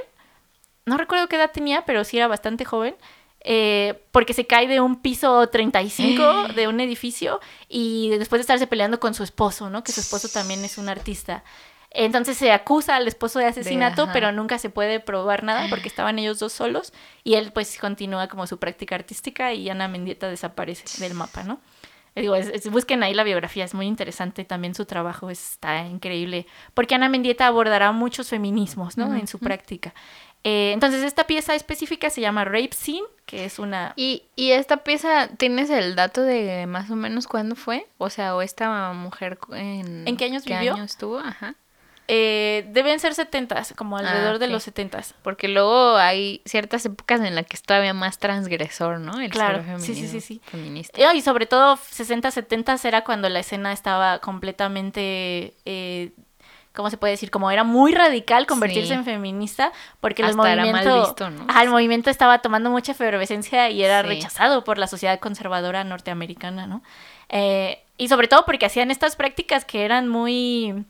[0.85, 2.95] No recuerdo qué edad tenía, pero sí era bastante joven.
[3.41, 7.39] eh, porque se cae de un piso 35 de un edificio
[7.69, 9.81] y después de estarse peleando con su esposo, ¿no?
[9.83, 11.43] Que su esposo también es un artista.
[11.91, 16.19] Entonces se acusa al esposo de asesinato, pero nunca se puede probar nada porque estaban
[16.19, 21.01] ellos dos solos y él pues continúa como su práctica artística y Ana Mendieta desaparece
[21.03, 21.59] del mapa, ¿no?
[22.15, 25.85] Eh, Digo, es- es- busquen ahí la biografía, es muy interesante, también su trabajo está
[25.87, 29.15] increíble, porque Ana Mendieta abordará muchos feminismos, ¿no?
[29.15, 29.93] En su práctica.
[30.43, 33.93] Eh, entonces, esta pieza específica se llama Rape Scene, que es una...
[33.97, 37.85] ¿Y, y esta pieza, ¿tienes el dato de más o menos cuándo fue?
[37.97, 40.07] O sea, o esta mujer en...
[40.07, 40.73] ¿En qué años vivió?
[40.75, 41.19] años estuvo?
[41.19, 41.55] Ajá.
[42.11, 45.13] Eh, deben ser setentas, como alrededor de los setentas.
[45.21, 49.19] Porque luego hay ciertas épocas en las que es todavía más transgresor, ¿no?
[49.21, 50.41] El Claro, sí, sí, sí, sí.
[50.45, 51.13] feminista.
[51.13, 56.11] Y sobre todo 60, 70 era cuando la escena estaba completamente, eh,
[56.73, 57.29] ¿cómo se puede decir?
[57.29, 58.93] Como era muy radical convertirse Sí.
[58.95, 61.45] en feminista, porque el Hasta era mal movimiento, visto, ¿no?
[61.47, 64.07] Ajá, el movimiento estaba tomando mucha efervescencia y era Sí.
[64.07, 66.81] rechazado por la sociedad conservadora norteamericana, ¿no?
[67.29, 70.85] Eh, y sobre todo porque hacían estas prácticas que eran muy,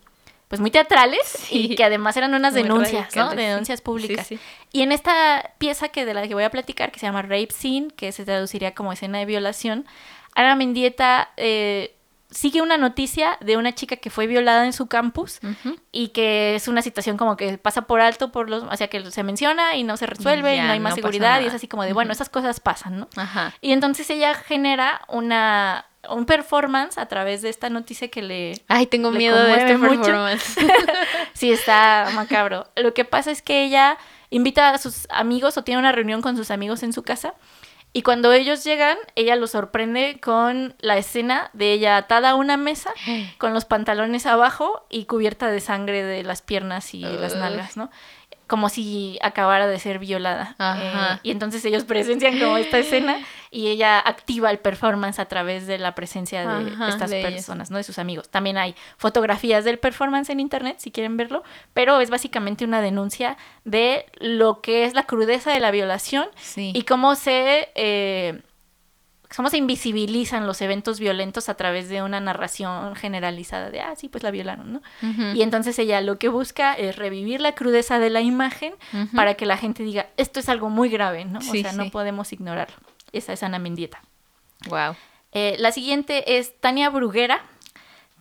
[0.49, 3.29] pues muy teatrales y que además eran unas Muy denuncias, ¿no?
[3.29, 4.27] Denuncias públicas.
[4.27, 4.43] Sí, sí.
[4.73, 7.49] Y en esta pieza que de la que voy a platicar, que se llama Rape
[7.51, 9.85] Scene, que se traduciría como escena de violación,
[10.33, 11.95] Ana Mendieta eh,
[12.31, 15.39] sigue una noticia de una chica que fue violada en su campus
[15.91, 19.11] y que es una situación como que pasa por alto por los, o sea que
[19.11, 21.67] se menciona y no se resuelve y no hay más no seguridad y es así
[21.67, 23.09] como de bueno, esas cosas pasan, ¿no?
[23.15, 23.53] Ajá.
[23.61, 28.85] Y entonces ella genera una un performance a través de esta noticia que le Ay,
[28.87, 30.01] tengo Le miedo de este mucho.
[30.01, 30.55] performance.
[31.33, 32.67] Sí, está macabro.
[32.75, 33.97] Lo que pasa es que ella
[34.29, 37.33] invita a sus amigos o tiene una reunión con sus amigos en su casa.
[37.91, 42.55] Y cuando ellos llegan, ella los sorprende con la escena de ella atada a una
[42.55, 42.91] mesa,
[43.39, 47.89] con los pantalones abajo y cubierta de sangre de las piernas y las nalgas, ¿no?
[48.49, 50.55] Como si acabara de ser violada.
[50.57, 51.13] Ajá.
[51.15, 53.17] Eh, y entonces ellos presencian como esta escena
[53.51, 57.71] y ella activa el performance a través de la presencia de Ajá, estas de personas,
[57.71, 57.77] ¿no?
[57.77, 58.27] De sus amigos.
[58.29, 63.37] También hay fotografías del performance en internet, si quieren verlo, pero es básicamente una denuncia
[63.63, 66.71] de lo que es la crudeza de la violación Sí.
[66.75, 68.41] y cómo se eh,
[69.35, 74.09] cómo se invisibilizan los eventos violentos a través de una narración generalizada de, ah, sí,
[74.09, 74.81] pues la violaron, ¿no?
[75.33, 78.73] Y entonces ella lo que busca es revivir la crudeza de la imagen
[79.15, 81.41] para que la gente diga, esto es algo muy grave, ¿no?
[81.41, 81.77] Sí, o sea, sí.
[81.77, 82.77] no podemos ignorarlo.
[83.11, 84.01] Esa es Ana Mendieta.
[84.67, 84.95] Wow.
[85.31, 87.43] Eh, la siguiente es Tania Bruguera.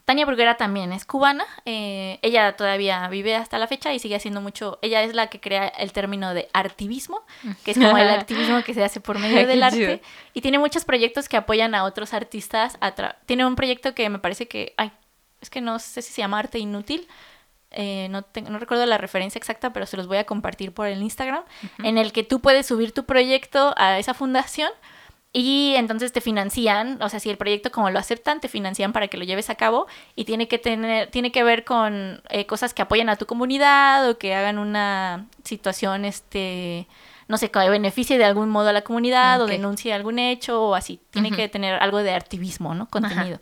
[0.08, 1.44] Tania Bruguera también es cubana.
[1.66, 4.78] eh, ella todavía vive hasta la fecha y sigue haciendo mucho.
[4.80, 7.20] Ella es la que crea el término de artivismo,
[7.62, 10.02] que es como el activismo que se hace por medio del arte.
[10.32, 12.78] Y tiene muchos proyectos que apoyan a otros artistas.
[12.80, 14.72] a tra- tiene un proyecto que me parece que.
[14.78, 14.92] Ay,
[15.42, 17.06] es que no sé si se llama Arte Inútil.
[17.70, 20.86] eh, no, tengo- no recuerdo la referencia exacta, pero se los voy a compartir por
[20.86, 21.44] el Instagram.
[21.84, 24.70] En el que tú puedes subir tu proyecto a esa fundación.
[25.32, 29.08] Y entonces te financian, o sea, si el proyecto como lo aceptan, te financian para
[29.08, 29.86] que lo lleves a cabo
[30.16, 34.08] y tiene que tener, tiene que ver con eh, cosas que apoyan a tu comunidad
[34.08, 36.88] o que hagan una situación, este,
[37.28, 40.74] no sé, que beneficie de algún modo a la comunidad o denuncie algún hecho o
[40.74, 40.98] así.
[41.10, 42.88] Tiene que tener algo de activismo, ¿no?
[42.88, 43.38] Contenido.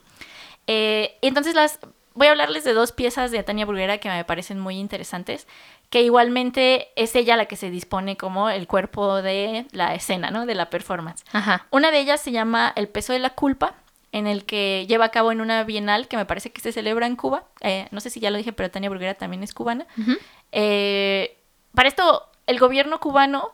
[0.66, 1.78] Eh, entonces las
[2.16, 5.46] voy a hablarles de dos piezas de Tania Bruguera que me parecen muy interesantes,
[5.90, 10.46] que igualmente es ella la que se dispone como el cuerpo de la escena, ¿no?
[10.46, 11.24] De la performance.
[11.32, 11.66] Ajá.
[11.70, 13.74] Una de ellas se llama El peso de la culpa,
[14.12, 17.06] en el que lleva a cabo en una bienal que me parece que se celebra
[17.06, 17.44] en Cuba.
[17.60, 19.86] Eh, no sé si ya lo dije, pero Tania Bruguera también es cubana.
[20.52, 21.36] Eh,
[21.74, 23.52] para esto, el gobierno cubano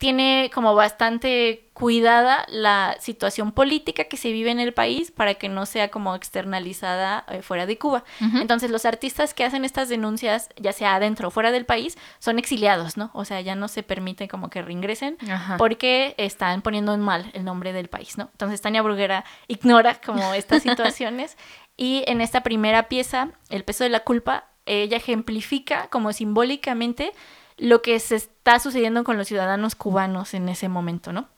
[0.00, 5.50] tiene como bastante cuidada la situación política que se vive en el país para que
[5.50, 8.02] no sea como externalizada eh, fuera de Cuba.
[8.18, 12.38] Entonces los artistas que hacen estas denuncias, ya sea adentro o fuera del país, son
[12.38, 13.10] exiliados, ¿no?
[13.12, 15.58] O sea, ya no se permite como que reingresen Ajá.
[15.58, 18.30] porque están poniendo en mal el nombre del país, ¿no?
[18.32, 21.36] Entonces Tania Bruguera ignora como estas situaciones
[21.76, 27.12] y en esta primera pieza, El peso de la culpa, ella ejemplifica como simbólicamente
[27.60, 31.28] lo que se está sucediendo con los ciudadanos cubanos en ese momento, ¿no?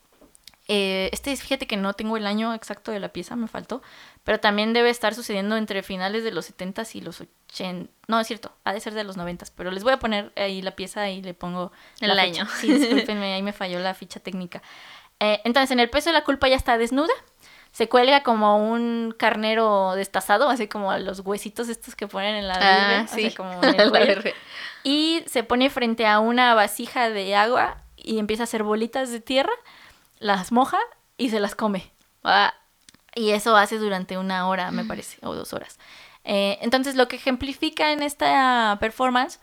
[0.69, 3.83] Eh, este, es- fíjate que no tengo el año exacto de la pieza, me faltó,
[4.23, 7.91] pero también debe estar sucediendo entre finales de los 70s y los 80.
[8.07, 10.63] No, es cierto, ha de ser de los 90s, pero les voy a poner ahí
[10.63, 12.47] la pieza y le pongo El año.
[12.61, 14.63] Sí, discúlpenme, ahí me falló la ficha técnica.
[15.19, 17.13] Eh, entonces, en el peso de la culpa ya está desnuda.
[17.73, 22.59] Se cuelga como un carnero destazado, así como los huesitos estos que ponen en la
[22.61, 23.23] Ah, o sí.
[23.31, 24.23] sea, como en el cuello.
[24.85, 29.21] Y se pone frente a una vasija de agua y empieza a hacer bolitas de
[29.21, 29.53] tierra,
[30.19, 30.79] las moja
[31.17, 31.91] y se las come.
[32.25, 32.53] Ah,
[33.15, 35.79] Y eso hace durante una hora, me parece, o dos horas.
[36.25, 39.41] Eh, entonces, lo que ejemplifica en esta performance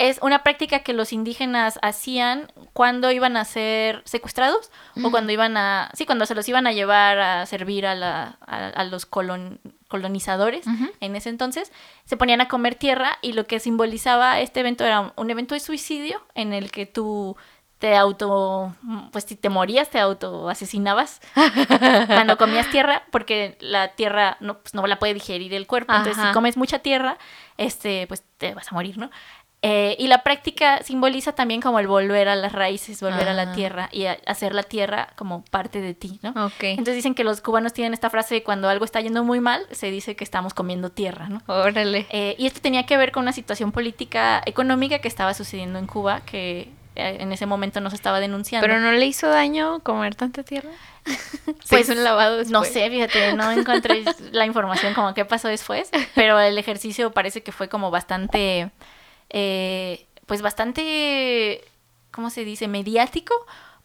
[0.00, 4.70] es una práctica que los indígenas hacían cuando iban a ser secuestrados
[5.04, 5.90] o cuando iban a...
[5.92, 9.58] Sí, cuando se los iban a llevar a servir a, la, a, a los colon-
[9.88, 10.64] colonizadores
[11.00, 11.70] en ese entonces,
[12.06, 15.60] se ponían a comer tierra y lo que simbolizaba este evento era un evento de
[15.60, 17.36] suicidio en el que tú
[17.78, 18.74] te auto...
[19.12, 21.20] Pues si te morías, te auto asesinabas
[22.06, 25.92] cuando comías tierra, porque la tierra no, pues, no la puede digerir el cuerpo.
[25.92, 26.28] Entonces, Ajá.
[26.28, 27.16] si comes mucha tierra,
[27.56, 29.10] este, pues te vas a morir, ¿no?
[29.62, 33.42] Eh, y la práctica simboliza también como el volver a las raíces, volver a la
[33.42, 33.52] Ah.
[33.52, 36.30] tierra y a- hacer la tierra como parte de ti, ¿no?
[36.46, 36.62] ok.
[36.62, 39.66] Entonces dicen que los cubanos tienen esta frase de cuando algo está yendo muy mal,
[39.70, 41.42] se dice que estamos comiendo tierra, ¿no?
[41.46, 42.06] Órale.
[42.08, 45.86] Eh, y esto tenía que ver con una situación política económica que estaba sucediendo en
[45.86, 48.66] Cuba, que eh, en ese momento no se estaba denunciando.
[48.66, 50.70] ¿Pero no le hizo daño comer tanta tierra?
[51.44, 52.50] Pues, ¿Se hizo un lavado después?
[52.52, 57.42] No sé, fíjate, no encontré la información como qué pasó después, pero el ejercicio parece
[57.42, 58.70] que fue como bastante,
[59.30, 61.62] eh, pues bastante,
[62.10, 62.68] ¿cómo se dice?
[62.68, 63.34] Mediático,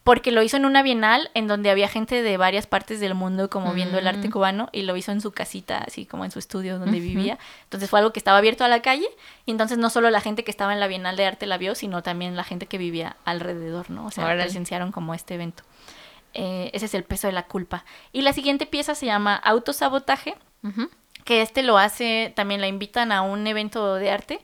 [0.04, 3.50] porque lo hizo en una bienal en donde había gente de varias partes del mundo
[3.50, 4.32] como viendo el arte Mm.
[4.32, 7.40] cubano y lo hizo en su casita, así como en su estudio donde vivía.
[7.64, 9.08] Entonces fue algo que estaba abierto a la calle
[9.48, 11.74] y entonces no solo la gente que estaba en la bienal de arte la vio,
[11.74, 14.06] sino también la gente que vivía alrededor, ¿no?
[14.06, 14.44] O sea, Órale.
[14.44, 15.64] presenciaron como este evento.
[16.36, 17.84] Eh, ese es el peso de la culpa.
[18.12, 20.36] Y la siguiente pieza se llama Autosabotaje,
[21.24, 24.40] que este lo hace, también la invitan a un evento de arte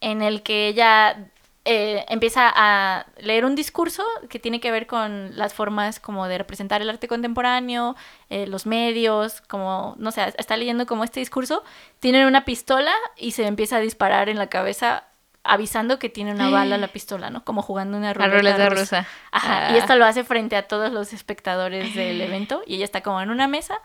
[0.00, 1.26] en el que ella
[1.66, 6.38] eh, empieza a leer un discurso que tiene que ver con las formas como de
[6.38, 7.96] representar el arte contemporáneo,
[8.30, 11.62] eh, los medios, como, no sé, está leyendo como este discurso,
[11.98, 15.04] tiene una pistola y se empieza a disparar en la cabeza
[15.42, 17.44] avisando que tiene una bala la pistola, ¿no?
[17.44, 18.80] Como jugando una ruleta, ruleta rusa.
[19.00, 19.06] rusa.
[19.32, 19.72] Ajá, Ah.
[19.72, 23.20] y esto lo hace frente a todos los espectadores del evento y ella está como
[23.22, 23.80] en una mesa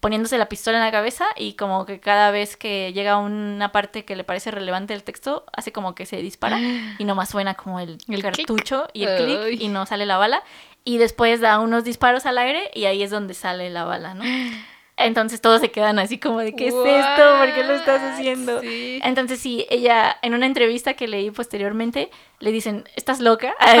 [0.00, 4.04] poniéndose la pistola en la cabeza y como que cada vez que llega una parte
[4.04, 6.58] que le parece relevante del texto, hace como que se dispara
[6.98, 10.42] y nomás suena como el, cartucho y el clic y no sale la bala.
[10.82, 14.24] Y después da unos disparos al aire y ahí es donde sale la bala, ¿no?
[15.06, 17.38] Entonces todos se quedan así como de ¿qué es esto?
[17.38, 18.60] ¿Por qué lo estás haciendo?
[18.60, 19.00] Sí.
[19.02, 22.10] Entonces sí, ella en una entrevista que leí posteriormente
[22.40, 23.54] le dicen, ¿estás loca?
[23.58, 23.78] Ay,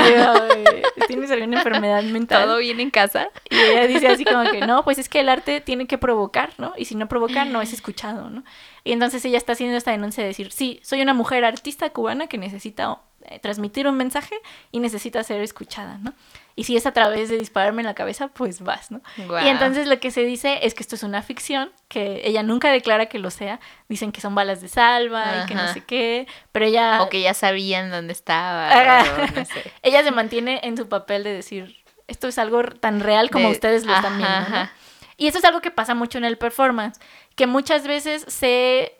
[1.08, 2.44] tienes alguna enfermedad mental.
[2.44, 3.30] ¿Todo bien en casa?
[3.48, 6.50] Y ella dice así como que, no, pues es que el arte tiene que provocar,
[6.58, 6.74] ¿no?
[6.76, 8.44] Y si no provoca, no es escuchado, ¿no?
[8.84, 12.26] Y entonces ella está haciendo esta denuncia de decir, sí, soy una mujer artista cubana
[12.26, 13.00] que necesita
[13.38, 14.34] transmitir un mensaje
[14.72, 16.12] y necesita ser escuchada, ¿no?
[16.56, 19.00] Y si es a través de dispararme en la cabeza, pues vas, ¿no?
[19.16, 22.70] Y entonces lo que se dice es que esto es una ficción, que ella nunca
[22.70, 23.60] declara que lo sea.
[23.88, 27.02] Dicen que son balas de salva y que no sé qué, pero ella...
[27.02, 28.68] O que ya sabían dónde estaba.
[29.00, 29.04] Ajá.
[29.14, 29.72] o no sé.
[29.82, 33.52] ella se mantiene en su papel de decir, esto es algo tan real como De-
[33.52, 34.48] ustedes lo están viendo.
[34.50, 34.68] ¿no?
[35.16, 36.98] Y eso es algo que pasa mucho en el performance,
[37.36, 38.99] que muchas veces se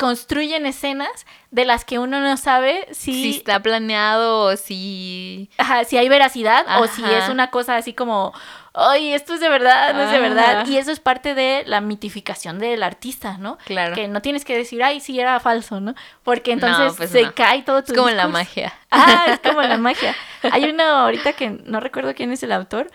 [0.00, 5.50] construyen escenas de las que uno no sabe si, Si está planeado o si...
[5.58, 8.32] ajá, si hay veracidad o si es una cosa así como,
[8.72, 10.66] ay, esto es de verdad, no es de verdad.
[10.66, 13.58] Y eso es parte de la mitificación del artista, ¿no?
[13.66, 13.94] Claro.
[13.94, 15.94] Que no tienes que decir, ay, sí era falso, ¿no?
[16.22, 17.34] Porque entonces No, pues se no.
[17.34, 18.72] cae todo tu Es como la magia.
[18.90, 20.16] Ah, es como la magia.
[20.50, 22.90] Hay uno ahorita que no recuerdo quién es el autor,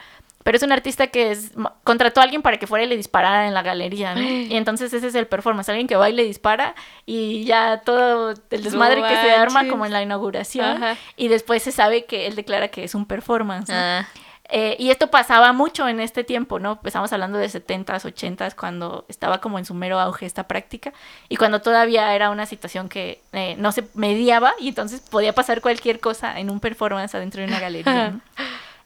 [0.45, 1.53] pero es un artista que es,
[1.83, 4.21] contrató a alguien para que fuera y le disparara en la galería, ¿no?
[4.51, 6.75] Y entonces ese es el performance, alguien que va y le dispara
[7.07, 10.97] y ya todo el desmadre que se arma como en la inauguración Ajá.
[11.17, 13.69] y después se sabe que él declara que es un performance.
[13.69, 13.75] ¿no?
[13.75, 14.07] Ah,
[14.49, 16.79] Eh, y esto pasaba mucho en este tiempo, ¿no?
[16.83, 20.93] Estamos hablando de 70s, 80s, cuando estaba como en su mero auge esta práctica
[21.27, 25.61] y cuando todavía era una situación que eh, no se mediaba y entonces podía pasar
[25.61, 28.11] cualquier cosa en un performance adentro de una galería.
[28.11, 28.21] ¿no?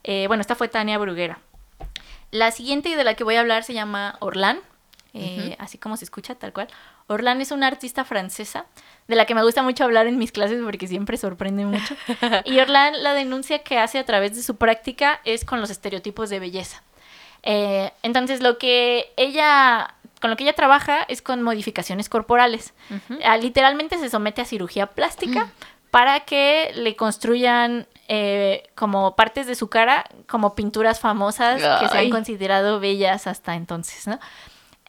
[0.06, 1.40] Eh, bueno, esta fue Tania Bruguera.
[2.32, 4.60] La siguiente de la que voy a hablar se llama Orlan,
[5.14, 6.68] eh, así como se escucha, tal cual.
[7.08, 8.66] Orlan es una artista francesa
[9.08, 11.96] de la que me gusta mucho hablar en mis clases porque siempre sorprende mucho.
[12.46, 16.30] Y Orlan la denuncia que hace a través de su práctica es con los estereotipos
[16.30, 16.84] de belleza.
[17.42, 22.74] Eh, entonces lo que ella, con lo que ella trabaja es con modificaciones corporales.
[23.26, 25.50] Ah, literalmente se somete a cirugía plástica
[25.90, 31.98] para que le construyan eh, como partes de su cara como pinturas famosas que se
[31.98, 34.20] han considerado bellas hasta entonces, ¿no?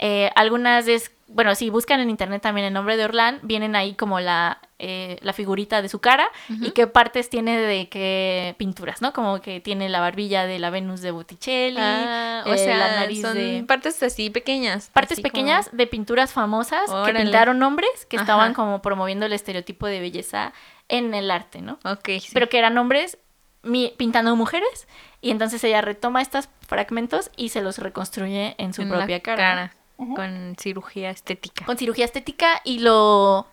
[0.02, 3.92] Eh, algunas es, bueno, si buscan en internet también el nombre de Orlán, vienen ahí
[3.94, 9.02] como la, eh, la figurita de su cara y qué partes tiene de qué pinturas,
[9.02, 9.12] ¿no?
[9.12, 13.00] Como que tiene la barbilla de la Venus de Botticelli, Ah, o eh, sea, la
[13.00, 14.88] nariz son de partes así pequeñas.
[14.94, 17.20] partes así como- pequeñas de pinturas famosas que Órale.
[17.20, 18.22] pintaron hombres que Ajá.
[18.22, 20.54] estaban como promoviendo el estereotipo de belleza
[20.90, 21.78] en el arte, ¿no?
[21.84, 22.28] Ok, sí.
[22.34, 23.16] Pero que eran hombres
[23.62, 24.86] mi- pintando mujeres
[25.20, 29.20] y entonces ella retoma estos fragmentos y se los reconstruye en su En la propia
[29.20, 29.74] cara.
[29.98, 30.14] ¿no?
[30.14, 31.64] Con cirugía estética.
[31.66, 33.46] Con cirugía estética y lo,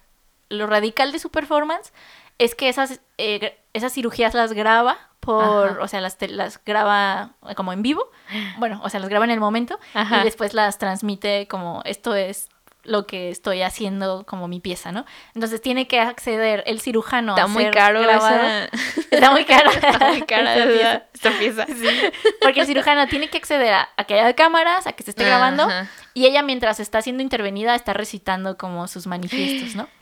[0.50, 1.92] lo radical de su performance
[2.38, 5.78] es que esas, eh, esas cirugías las graba por, Ajá.
[5.82, 8.10] o sea, las, las graba como en vivo,
[8.60, 10.22] bueno, o sea, las graba en el momento Ajá.
[10.22, 12.48] y después las transmite como esto es
[12.88, 15.06] lo que estoy haciendo como mi pieza, ¿no?
[15.36, 18.66] Entonces tiene que acceder el cirujano Está a muy ser caro esa...
[19.12, 19.70] Está muy caro.
[19.72, 21.04] Está muy cara Esa pieza.
[21.14, 21.66] esta pieza.
[22.42, 25.26] Porque el cirujano tiene que acceder a, a que haya cámaras, a que se esté
[25.26, 25.90] grabando, Ajá.
[26.14, 29.88] y ella mientras está siendo intervenida está recitando como sus manifiestos, ¿no?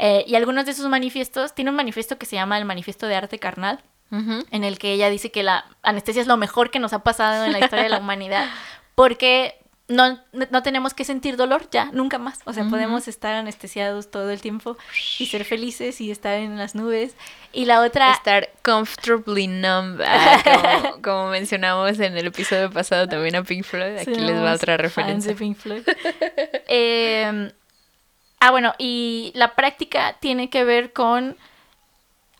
[0.00, 3.16] Eh, y algunos de sus manifiestos, tiene un manifiesto que se llama el Manifiesto de
[3.16, 3.80] Arte Carnal,
[4.12, 7.44] en el que ella dice que la anestesia es lo mejor que nos ha pasado
[7.44, 8.46] en la historia de la humanidad,
[8.94, 12.40] porque no, no tenemos que sentir dolor ya, nunca más.
[12.44, 14.76] O sea, podemos estar anestesiados todo el tiempo
[15.18, 17.14] y ser felices y estar en las nubes.
[17.54, 18.12] Y la otra...
[18.12, 23.96] Estar comfortably numb, ah, como, como mencionamos en el episodio pasado también a Pink Floyd.
[23.96, 25.32] Aquí les va otra referencia.
[25.32, 25.82] de Pink Floyd.
[26.70, 27.50] Eh,
[28.40, 31.36] ah, bueno, y la práctica tiene que ver con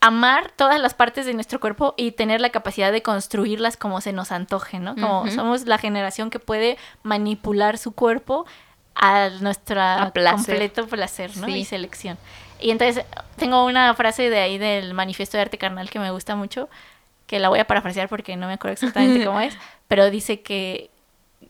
[0.01, 4.13] amar todas las partes de nuestro cuerpo y tener la capacidad de construirlas como se
[4.13, 4.95] nos antoje, ¿no?
[4.95, 8.45] Como somos la generación que puede manipular su cuerpo
[8.95, 9.29] a
[10.13, 10.35] placer.
[10.35, 11.47] completo placer, ¿no?
[11.47, 11.53] Sí.
[11.53, 12.17] Y selección.
[12.59, 13.05] Y entonces
[13.37, 16.69] tengo una frase de ahí del manifiesto de arte carnal que me gusta mucho,
[17.25, 19.57] que la voy a parafrasear porque no me acuerdo exactamente cómo es,
[19.87, 20.89] pero dice que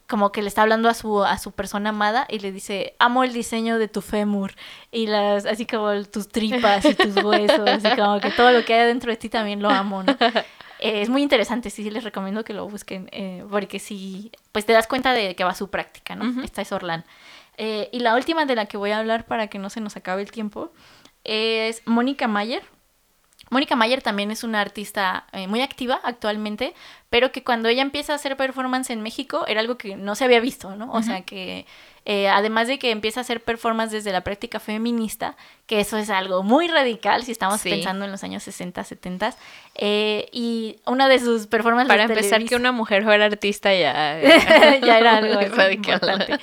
[0.10, 3.24] como que le está hablando a su a su persona amada y le dice, "Amo
[3.24, 4.54] el diseño de tu fémur
[4.92, 8.74] y las así como tus tripas y tus huesos, así como que todo lo que
[8.74, 10.18] hay dentro de ti también lo amo." ¿no?
[10.80, 14.72] Eh, es muy interesante, sí, les recomiendo que lo busquen, eh, porque sí, pues te
[14.72, 16.42] das cuenta de que va su práctica, ¿no?
[16.42, 17.04] Esta es Orlán.
[17.58, 19.98] Eh, y la última de la que voy a hablar para que no se nos
[19.98, 20.72] acabe el tiempo
[21.26, 22.64] es Mónica Mayer.
[23.50, 26.74] Mónica Mayer también es una artista eh, muy activa actualmente,
[27.10, 30.26] pero que cuando ella empieza a hacer performance en México era algo que no se
[30.26, 30.92] había visto, ¿no?
[30.92, 31.66] O sea que
[32.12, 35.36] Eh, además de que empieza a hacer performance desde la práctica feminista,
[35.68, 37.70] que eso es algo muy radical si estamos Sí.
[37.70, 39.36] pensando en los años 60, 70.
[39.76, 41.88] eh, y una de sus performances...
[41.90, 44.20] Para empezar, que una mujer fuera artista ya...
[44.82, 46.40] ya era algo importante.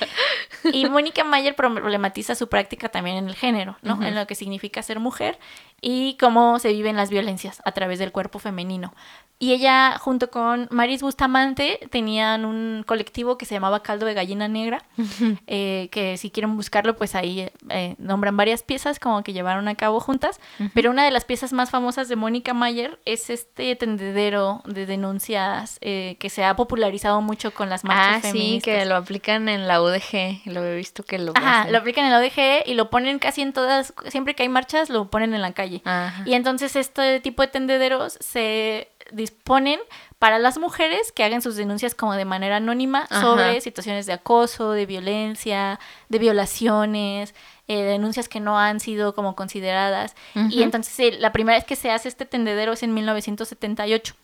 [0.72, 3.94] Y Mónica Mayer problematiza su práctica también en el género, ¿no?
[3.94, 4.04] Ujú.
[4.04, 5.36] En lo que significa ser mujer
[5.80, 8.94] y cómo se viven las violencias a través del cuerpo femenino.
[9.38, 14.48] Y ella, junto con Maris Bustamante, tenían un colectivo que se llamaba Caldo de Gallina
[14.48, 14.82] Negra,
[15.58, 19.74] eh, que si quieren buscarlo, pues ahí eh, nombran varias piezas como que llevaron a
[19.74, 20.38] cabo juntas.
[20.74, 25.78] Pero una de las piezas más famosas de Mónica Mayer es este tendedero de denuncias
[25.80, 28.74] eh, que se ha popularizado mucho con las marchas Ah, sí, feministas.
[28.74, 30.42] que lo aplican en la UDG.
[30.46, 31.72] Lo he visto que lo Ajá, hacen.
[31.72, 34.90] lo aplican en la ODG y lo ponen casi en todas, siempre que hay marchas,
[34.90, 35.82] lo ponen en la calle.
[35.84, 36.22] Ajá.
[36.26, 39.78] Y entonces este tipo de tendederos se disponen
[40.26, 43.20] para las mujeres que hagan sus denuncias como de manera anónima Ajá.
[43.20, 47.32] sobre situaciones de acoso, de violencia, de violaciones,
[47.68, 50.16] eh, denuncias que no han sido como consideradas.
[50.50, 54.16] Y entonces eh, la primera vez que se hace este tendedero es en 1978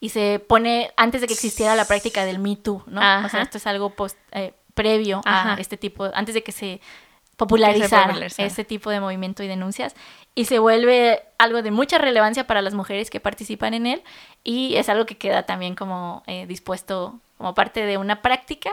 [0.00, 3.00] y se pone antes de que existiera la práctica del Me Too, ¿no?
[3.26, 5.56] O sea, esto es algo post, eh, previo Ajá.
[5.56, 6.80] a este tipo, antes de que se
[7.46, 8.02] popularizara.
[8.46, 9.94] este tipo de movimiento y denuncias
[10.34, 14.02] y se vuelve algo de mucha relevancia para las mujeres que participan en él
[14.44, 18.70] y es algo que queda también como eh, dispuesto como parte de una práctica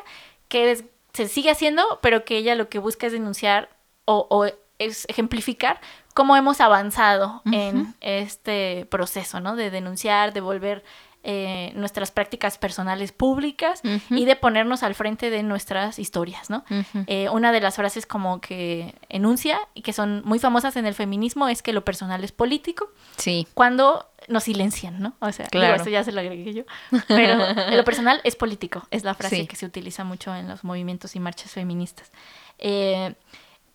[0.50, 3.70] que es- se sigue haciendo pero que ella lo que busca es denunciar
[4.06, 4.46] o, o
[4.80, 5.80] es ejemplificar
[6.14, 9.56] cómo hemos avanzado en este proceso, ¿no?
[9.56, 10.84] De denunciar, de volver
[11.30, 16.64] eh, nuestras prácticas personales públicas y de ponernos al frente de nuestras historias, ¿no?
[17.06, 20.94] Eh, una de las frases como que enuncia y que son muy famosas en el
[20.94, 23.46] feminismo es que lo personal es político Sí.
[23.54, 25.16] cuando nos silencian, ¿no?
[25.20, 25.82] O sea, digo, Claro.
[25.82, 26.64] eso ya se lo agregué yo.
[27.10, 27.36] Pero
[27.76, 29.48] lo personal es político, es la frase Sí.
[29.48, 32.10] que se utiliza mucho en los movimientos y marchas feministas.
[32.58, 33.16] Eh,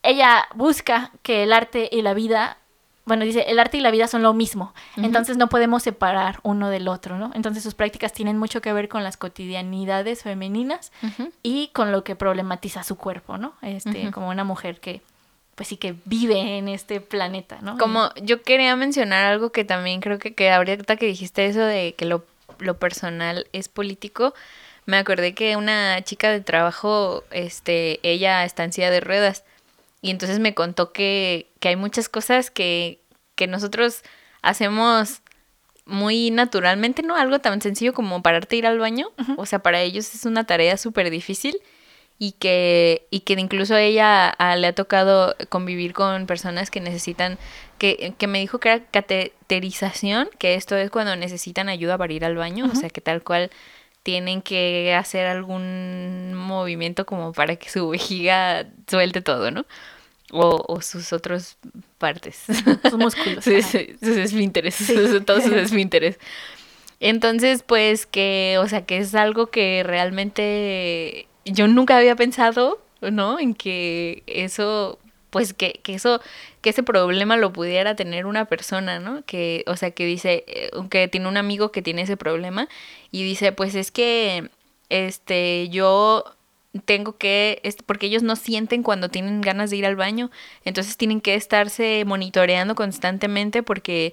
[0.03, 2.57] ella busca que el arte y la vida,
[3.05, 6.71] bueno, dice, el arte y la vida son lo mismo, entonces no podemos separar uno
[6.71, 7.33] del otro, ¿no?
[7.35, 10.93] Entonces sus prácticas tienen mucho que ver con las cotidianidades femeninas
[11.43, 13.55] y con lo que problematiza su cuerpo, ¿no?
[13.63, 15.03] Este, como una mujer que,
[15.57, 17.77] pues sí que vive en este planeta, ¿no?
[17.77, 21.95] Como yo quería mencionar algo que también creo que, que ahorita que dijiste eso de
[21.97, 22.25] que lo,
[22.61, 24.33] lo personal es político,
[24.87, 29.45] me acordé que una chica de trabajo, este, ella está en silla de ruedas
[30.03, 33.01] y entonces me contó que, que hay muchas cosas que,
[33.37, 34.03] que nosotros
[34.43, 35.23] hacemos
[35.87, 37.17] muy naturalmente, ¿no?
[37.17, 40.45] Algo tan sencillo como pararte a ir al baño, o sea, para ellos es una
[40.45, 41.57] tarea súper difícil
[42.19, 47.39] y que, y que incluso ella le ha tocado convivir con personas que necesitan,
[47.79, 52.25] que, que me dijo que era cateterización, que esto es cuando necesitan ayuda para ir
[52.25, 53.51] al baño, o sea que tal cual
[54.03, 59.65] tienen que hacer algún movimiento como para que su vejiga suelte todo, ¿no?
[60.33, 61.59] O, o sus otras
[61.99, 62.45] partes.
[62.85, 63.45] sus músculos.
[63.45, 66.19] Sí, sus esfínteres, sus- todos sus esfínteres.
[67.01, 73.41] Entonces, pues que, o sea, que es algo que realmente yo nunca había pensado, ¿no?
[73.41, 74.99] En que eso,
[75.33, 76.21] pues que, que eso,
[76.61, 79.25] que ese problema lo pudiera tener una persona, ¿no?
[79.25, 82.69] Que, o sea, que dice, eh, que tiene un amigo que tiene ese problema
[83.11, 84.51] y dice, pues es que,
[84.91, 86.25] este, yo
[86.85, 90.31] tengo que, porque ellos no sienten cuando tienen ganas de ir al baño,
[90.67, 94.13] entonces tienen que estarse monitoreando constantemente porque,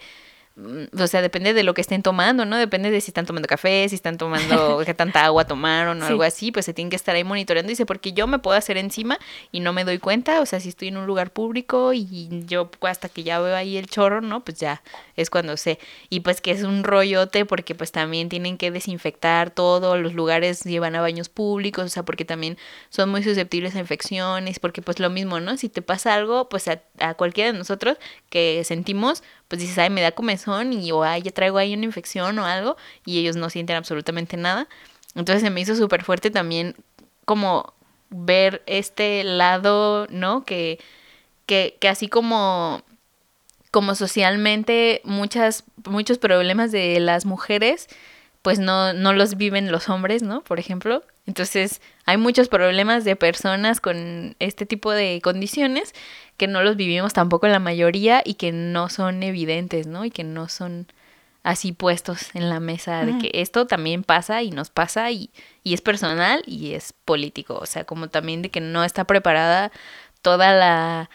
[0.57, 2.57] o sea, depende de lo que estén tomando, ¿no?
[2.57, 6.11] Depende de si están tomando café, si están tomando, qué tanta agua tomaron o Sí.
[6.11, 7.69] algo así, pues se tienen que estar ahí monitoreando.
[7.69, 9.17] Dice, porque yo me puedo hacer encima
[9.53, 12.69] y no me doy cuenta, o sea, si estoy en un lugar público y yo
[12.81, 14.43] hasta que ya veo ahí el chorro, ¿no?
[14.43, 14.81] Pues ya
[15.15, 15.79] es cuando sé.
[16.09, 20.63] Y pues que es un rollote porque pues también tienen que desinfectar todo, los lugares
[20.65, 22.57] llevan a baños públicos, o sea, porque también
[22.89, 25.55] son muy susceptibles a infecciones, porque pues lo mismo, ¿no?
[25.57, 27.97] Si te pasa algo, pues a, a cualquiera de nosotros
[28.29, 31.85] que sentimos, pues dices, ay, me da comezón y o ay, ya traigo ahí una
[31.85, 34.69] infección o algo y ellos no sienten absolutamente nada.
[35.15, 36.75] Entonces se me hizo súper fuerte también
[37.25, 37.73] como
[38.09, 40.45] ver este lado, ¿no?
[40.45, 40.79] Que,
[41.45, 42.83] que, que así como
[43.71, 47.87] como socialmente muchas, muchos problemas de las mujeres,
[48.41, 50.41] pues no, no los viven los hombres, ¿no?
[50.41, 51.03] Por ejemplo.
[51.29, 55.93] Entonces, hay muchos problemas de personas con este tipo de condiciones
[56.37, 60.05] que no los vivimos tampoco la mayoría y que no son evidentes, ¿no?
[60.05, 60.87] Y que no son
[61.43, 65.29] así puestos en la mesa de que esto también pasa y nos pasa y,
[65.63, 67.59] y es personal y es político.
[67.61, 69.71] O sea, como también de que no está preparada
[70.23, 71.11] toda la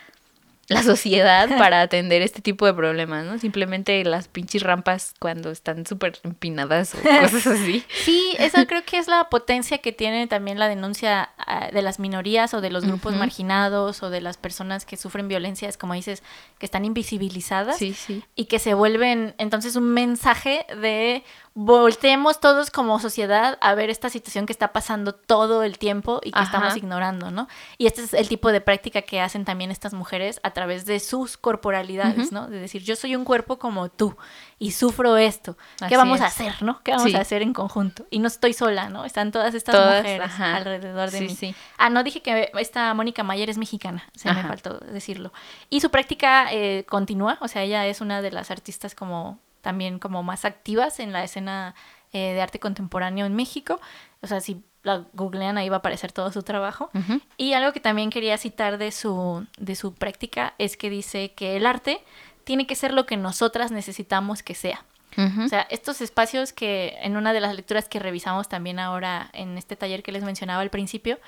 [0.69, 3.39] la sociedad para atender este tipo de problemas, ¿no?
[3.39, 7.85] Simplemente las pinches rampas cuando están súper empinadas o cosas así.
[8.05, 11.99] Sí, eso creo que es la potencia que tiene también la denuncia ah, de las
[11.99, 15.95] minorías o de los grupos marginados o de las personas que sufren violencia, es como
[15.95, 16.23] dices,
[16.59, 18.23] que están invisibilizadas Sí, sí.
[18.35, 21.23] y que se vuelven entonces un mensaje de
[21.57, 26.33] volteemos todos como sociedad a ver esta situación que está pasando todo el tiempo y
[26.33, 26.47] que Ajá.
[26.47, 27.47] estamos ignorando, ¿no?
[27.79, 30.99] Y este es el tipo de práctica que hacen también estas mujeres a través de
[30.99, 32.33] sus corporalidades.
[32.33, 32.49] ¿no?
[32.49, 34.17] De decir, yo soy un cuerpo como tú
[34.59, 35.57] y sufro esto.
[35.79, 36.83] ¿Qué Así vamos a hacer, no?
[36.83, 37.17] ¿Qué vamos Sí.
[37.17, 38.07] a hacer en conjunto?
[38.11, 39.05] Y no estoy sola, ¿no?
[39.05, 40.57] Están todas estas Todas, mujeres ajá.
[40.57, 41.35] alrededor de Sí, mí.
[41.37, 41.55] sí.
[41.79, 45.33] Ah, no dije que esta Mónica Mayer es mexicana, se me faltó decirlo.
[45.71, 49.99] Y su práctica eh, continúa, o sea, ella es una de las artistas como también
[49.99, 51.75] como más activas en la escena
[52.13, 53.81] eh, de arte contemporáneo en México.
[54.21, 56.91] O sea, si la googlean ahí va a aparecer todo su trabajo.
[57.37, 61.57] Y algo que también quería citar de su, de su práctica es que dice que
[61.57, 62.05] el arte
[62.45, 64.85] tiene que ser lo que nosotras necesitamos que sea.
[65.17, 69.57] O sea, estos espacios que en una de las lecturas que revisamos también ahora en
[69.57, 71.21] este taller que les mencionaba al principio,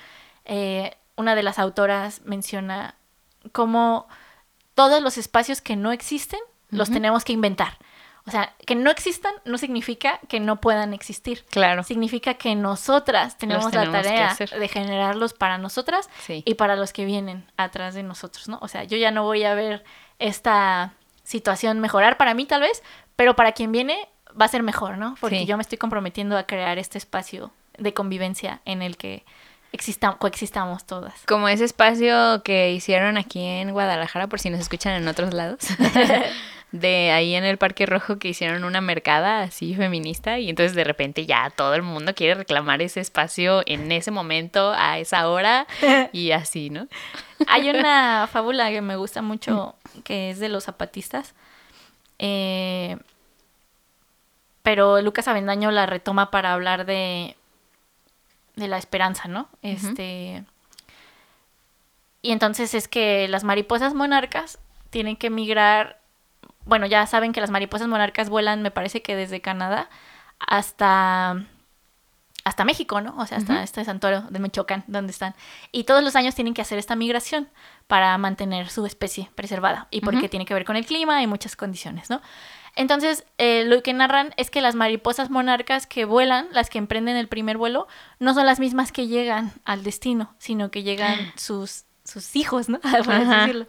[0.43, 2.95] eh, una de las autoras menciona
[3.53, 4.07] cómo
[4.75, 7.77] todos los espacios que no existen los tenemos que inventar.
[8.27, 11.45] O sea, que no existan no significa que no puedan existir.
[11.49, 11.83] Claro.
[11.83, 16.43] Significa que nosotras tenemos, tenemos la tarea de generarlos para nosotras Sí.
[16.45, 18.59] y para los que vienen atrás de nosotros, ¿no?
[18.61, 19.83] O sea, yo ya no voy a ver
[20.19, 20.91] esta
[21.23, 22.83] situación mejorar para mí tal vez,
[23.15, 24.09] pero para quien viene
[24.39, 25.15] va a ser mejor, ¿no?
[25.21, 25.45] Porque Sí.
[25.45, 29.23] yo me estoy comprometiendo a crear este espacio de convivencia en el que
[29.71, 31.13] exista- coexistamos todas.
[31.27, 35.59] Como ese espacio que hicieron aquí en Guadalajara, por si nos escuchan en otros lados.
[36.71, 40.83] de ahí en el Parque Rojo que hicieron una mercada así feminista y entonces de
[40.83, 45.65] repente ya todo el mundo quiere reclamar ese espacio en ese momento, a esa hora
[46.11, 46.87] y así, ¿no?
[47.47, 51.33] Hay una fábula que me gusta mucho que es de los zapatistas.
[52.19, 52.97] eh,
[54.67, 57.37] pero Lucas Avendaño la retoma para hablar de,
[58.57, 59.47] de la esperanza, ¿no?
[59.61, 60.43] Este.
[62.21, 64.59] Y entonces es que las mariposas monarcas
[64.89, 66.01] tienen que migrar.
[66.67, 69.89] Bueno, ya saben que las mariposas monarcas vuelan, me parece que desde Canadá
[70.39, 71.43] hasta
[72.47, 73.13] hasta México, ¿no?
[73.17, 73.61] O sea, hasta Ujú.
[73.61, 75.35] este santuario de Michoacán, donde están.
[75.73, 77.49] Y todos los años tienen que hacer esta migración
[77.87, 79.89] para mantener su especie preservada.
[79.91, 82.21] Y porque tiene que ver con el clima y muchas condiciones, ¿no?
[82.77, 87.17] Entonces, eh, lo que narran es que las mariposas monarcas que vuelan, las que emprenden
[87.17, 87.87] el primer vuelo,
[88.19, 92.79] no son las mismas que llegan al destino, sino que llegan sus, sus hijos, ¿no?
[93.05, 93.65] Por así decirlo.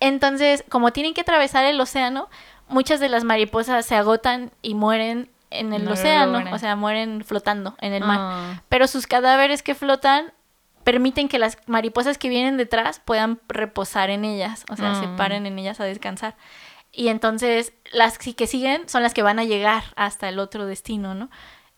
[0.00, 2.28] Entonces, como tienen que atravesar el océano,
[2.68, 7.24] muchas de las mariposas se agotan y mueren en el No océano, o sea, mueren
[7.24, 8.18] flotando en el mar.
[8.20, 10.32] Ah, Pero sus cadáveres que flotan
[10.84, 15.14] permiten que las mariposas que vienen detrás puedan reposar en ellas, o sea, se Ah.
[15.16, 16.36] paren en ellas a descansar.
[16.92, 21.14] Y entonces las que siguen son las que van a llegar hasta el otro destino,
[21.14, 21.28] ¿no?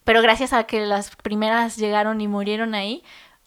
[0.04, 3.02] Pero gracias a que las primeras llegaron y murieron ahí,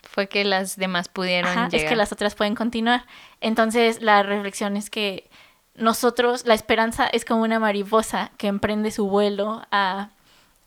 [0.10, 1.86] fue que las demás pudieron Ajá, llegar.
[1.86, 3.06] es que las otras pueden continuar.
[3.42, 5.30] Entonces, la reflexión es que
[5.76, 10.10] nosotros, la esperanza es como una mariposa que emprende su vuelo a,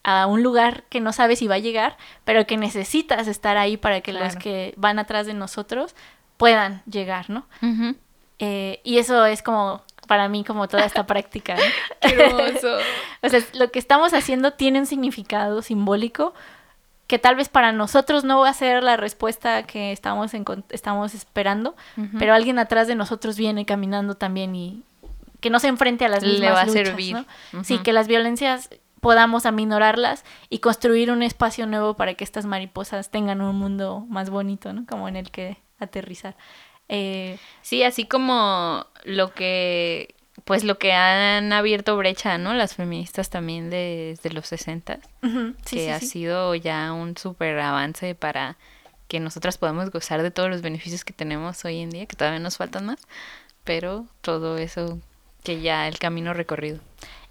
[0.05, 3.77] a un lugar que no sabe si va a llegar, pero que necesitas estar ahí
[3.77, 5.95] para que los que van atrás de nosotros
[6.37, 7.47] puedan llegar, ¿no?
[8.39, 11.57] Eh, y eso es como, para mí, como toda esta práctica.
[11.57, 11.63] ¿no?
[12.01, 12.79] Qué hermoso.
[13.23, 16.35] O sea, lo que estamos haciendo tiene un significado simbólico
[17.09, 21.15] que tal vez para nosotros no va a ser la respuesta que estamos, encon- estamos
[21.15, 21.75] esperando,
[22.19, 24.85] pero alguien atrás de nosotros viene caminando también y
[25.41, 27.17] que no se enfrente a las Le mismas va a luchas, servir.
[27.53, 27.65] ¿no?
[27.65, 33.11] Sí, que las violencias podamos aminorarlas y construir un espacio nuevo para que estas mariposas
[33.11, 34.85] tengan un mundo más bonito, ¿no?
[34.87, 36.37] Como en el que aterrizar.
[36.89, 40.15] Eh, Sí, así como lo que,
[40.49, 42.55] pues lo que han abierto brecha, ¿no?
[42.55, 46.07] Las feministas también desde los 60, ujú, sí, que sí, ha sí.
[46.07, 48.57] sido ya un súper avance para
[49.09, 52.41] que nosotras podamos gozar de todos los beneficios que tenemos hoy en día, que todavía
[52.41, 52.99] nos faltan más,
[53.63, 54.99] pero todo eso
[55.45, 56.81] que ya el camino recorrido.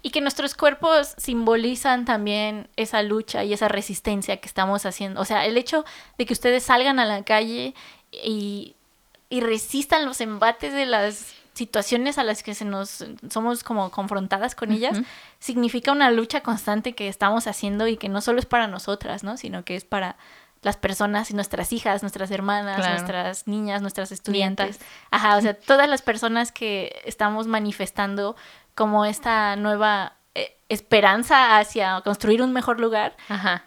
[0.00, 5.20] Y que nuestros cuerpos simbolizan también esa lucha y esa resistencia que estamos haciendo.
[5.20, 5.84] O sea, el hecho
[6.18, 7.74] de que ustedes salgan a la calle
[8.12, 8.76] y,
[9.28, 14.54] y resistan los embates de las situaciones a las que se nos somos como confrontadas
[14.54, 15.00] con ellas,
[15.40, 19.36] significa una lucha constante que estamos haciendo y que no solo es para nosotras, ¿no?
[19.36, 20.16] Sino que es para
[20.62, 22.92] las personas y nuestras hijas, nuestras hermanas, Claro.
[22.94, 24.80] nuestras niñas, nuestras estudiantes.
[25.10, 28.34] Ajá, o sea, todas las personas que estamos manifestando
[28.74, 33.64] como esta nueva eh, esperanza hacia construir un mejor lugar, Ajá.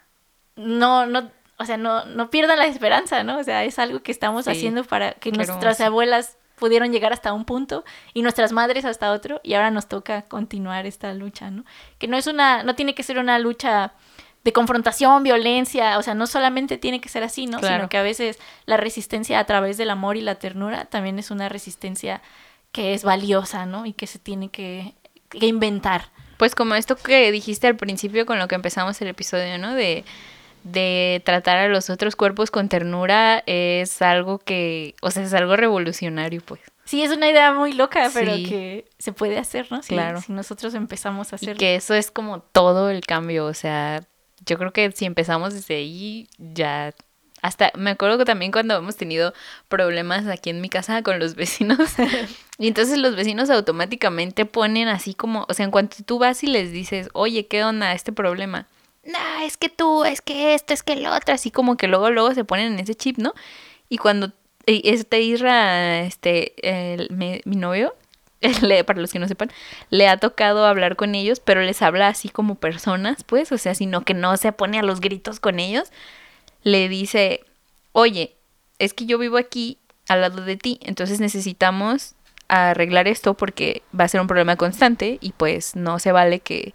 [0.55, 3.37] no, no, o sea, no, no pierdan la esperanza, ¿no?
[3.39, 5.83] O sea, es algo que estamos Sí, haciendo para que qué nuestras hermoso.
[5.85, 7.83] abuelas pudieron llegar hasta un punto
[8.13, 11.65] y nuestras madres hasta otro y ahora nos toca continuar esta lucha, ¿no?
[11.97, 13.93] Que no es una, no tiene que ser una lucha
[14.43, 17.59] de confrontación, violencia, o sea, no solamente tiene que ser así, ¿no?
[17.59, 17.75] Claro.
[17.75, 18.37] Sino que a veces
[18.67, 22.21] la resistencia a través del amor y la ternura también es una resistencia
[22.71, 23.87] que es valiosa, ¿no?
[23.87, 24.93] Y que se tiene que,
[25.29, 26.09] que inventar.
[26.37, 29.73] Pues como esto que dijiste al principio con lo que empezamos el episodio, ¿no?
[29.73, 30.05] De,
[30.63, 35.55] de tratar a los otros cuerpos con ternura es algo que, o sea, es algo
[35.55, 36.61] revolucionario, pues.
[36.85, 38.43] Sí, es una idea muy loca, pero Sí.
[38.43, 39.81] que se puede hacer, ¿no?
[39.81, 40.21] Si, Claro.
[40.21, 41.59] Si nosotros empezamos a Y hacerlo.
[41.59, 44.03] que eso es como todo el cambio, o sea,
[44.45, 46.93] yo creo que si empezamos desde ahí, ya...
[47.43, 49.33] Hasta me acuerdo que también cuando hemos tenido
[49.67, 51.79] problemas aquí en mi casa con los vecinos,
[52.59, 56.47] y entonces los vecinos automáticamente ponen así como, o sea, en cuanto tú vas y
[56.47, 58.67] les dices, oye, ¿qué onda este problema?
[59.03, 62.11] No, es que tú, es que esto, es que el otro, así como que luego,
[62.11, 63.33] luego se ponen en ese chip, ¿no?
[63.89, 64.31] Y cuando
[64.67, 66.53] este Isra, este,
[66.95, 67.95] el- mi novio,
[68.85, 69.51] para los que no sepan,
[69.89, 73.73] le ha tocado hablar con ellos, pero les habla así como personas, pues, o sea,
[73.75, 75.91] sino que no se pone a los gritos con ellos.
[76.63, 77.41] Le dice,
[77.93, 78.35] oye,
[78.79, 79.77] es que yo vivo aquí
[80.07, 82.15] al lado de ti, entonces necesitamos
[82.47, 86.73] arreglar esto porque va a ser un problema constante y pues no se vale que,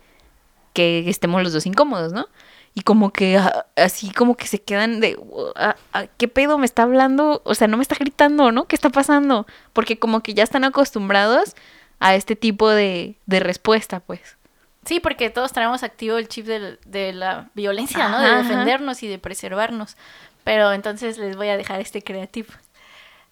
[0.76, 2.28] que estemos los dos incómodos, ¿no?
[2.74, 5.18] Y como que ah, así como que se quedan de,
[5.56, 7.40] ah, ah, ¿qué pedo me está hablando?
[7.44, 8.66] O sea, no me está gritando, ¿no?
[8.66, 9.46] ¿Qué está pasando?
[9.72, 11.56] Porque como que ya están acostumbrados
[11.98, 14.36] a este tipo de, de respuesta, pues.
[14.84, 18.20] Sí, porque todos traemos activo el chip de, la violencia, ¿no?
[18.20, 18.42] De ajá.
[18.42, 19.96] defendernos y de preservarnos.
[20.44, 22.50] Pero entonces les voy a dejar este creativo.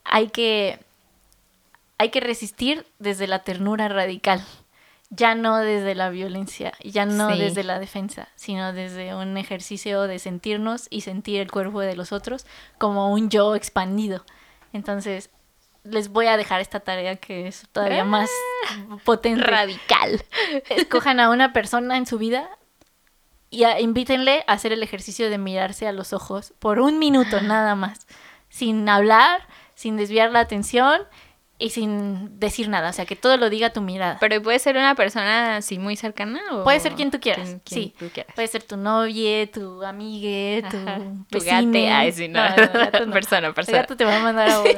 [0.05, 0.81] Hay que,
[1.99, 4.43] hay que resistir desde la ternura radical.
[5.17, 7.39] Ya no desde la violencia, ya no Sí.
[7.39, 12.13] desde la defensa, sino desde un ejercicio de sentirnos y sentir el cuerpo de los
[12.13, 12.47] otros
[12.79, 14.25] como un yo expandido.
[14.73, 15.31] Entonces,
[15.85, 18.31] les voy a dejar esta tarea que es todavía más
[19.05, 20.25] potente Radical.
[20.71, 22.49] escojan a una persona en su vida
[23.51, 27.41] y a- invítenle a hacer el ejercicio de mirarse a los ojos por un minuto
[27.43, 28.07] nada más,
[28.49, 31.03] sin hablar, sin desviar la atención
[31.65, 34.19] y sin decir nada, o sea, que todo lo diga tu mirada.
[34.21, 36.63] Pero puede ser una persona así muy cercana o...
[36.65, 37.95] Puede ser quien tú quieras, quien- quien sí.
[37.99, 38.35] tú quieras.
[38.35, 40.99] Puede ser tu novia, tu amigue, tu Ajá.
[41.31, 41.81] Tu vecine.
[41.83, 42.41] gate, ay, sí, no.
[42.41, 43.13] gato no.
[43.13, 43.79] Persona, El persona.
[43.79, 44.71] gato te va a mandar a boda.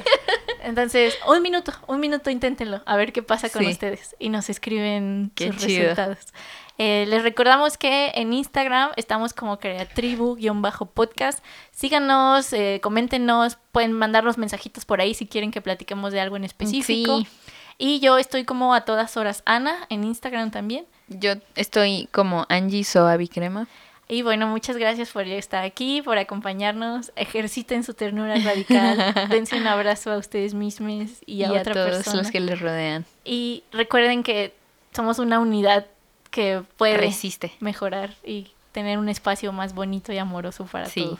[0.62, 3.70] Entonces, un minuto, un minuto inténtenlo, a ver qué pasa con Sí.
[3.72, 5.80] ustedes y nos escriben Qué sus chido.
[5.82, 6.18] resultados.
[6.78, 11.42] Eh, les recordamos que en Instagram estamos como creatribu-podcast.
[11.70, 16.44] Síganos, eh, coméntenos, pueden mandarnos mensajitos por ahí si quieren que platiquemos de algo en
[16.44, 17.20] específico.
[17.20, 17.28] Sí.
[17.78, 20.86] Y yo estoy como a todas horas Ana en Instagram también.
[21.08, 23.68] Yo estoy como Angie Soavi Crema.
[24.08, 27.10] Y bueno, muchas gracias por estar aquí, por acompañarnos.
[27.16, 29.14] Ejerciten su ternura radical.
[29.30, 32.18] Dense un abrazo a ustedes mismos y a, otra todos persona.
[32.18, 33.04] los que les rodean.
[33.24, 34.54] Y recuerden que
[34.94, 35.86] somos una unidad
[36.36, 37.50] que puede Resiste.
[37.60, 41.02] mejorar y tener un espacio más bonito y amoroso para Sí.
[41.02, 41.18] todos.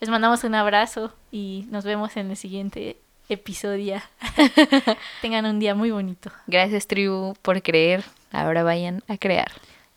[0.00, 2.96] Les mandamos un abrazo y nos vemos en el siguiente
[3.28, 4.00] episodio.
[5.20, 6.30] Tengan un día muy bonito.
[6.46, 8.04] Gracias, tribu, por creer.
[8.30, 9.50] Ahora vayan a crear.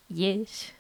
[0.10, 0.74] Yes.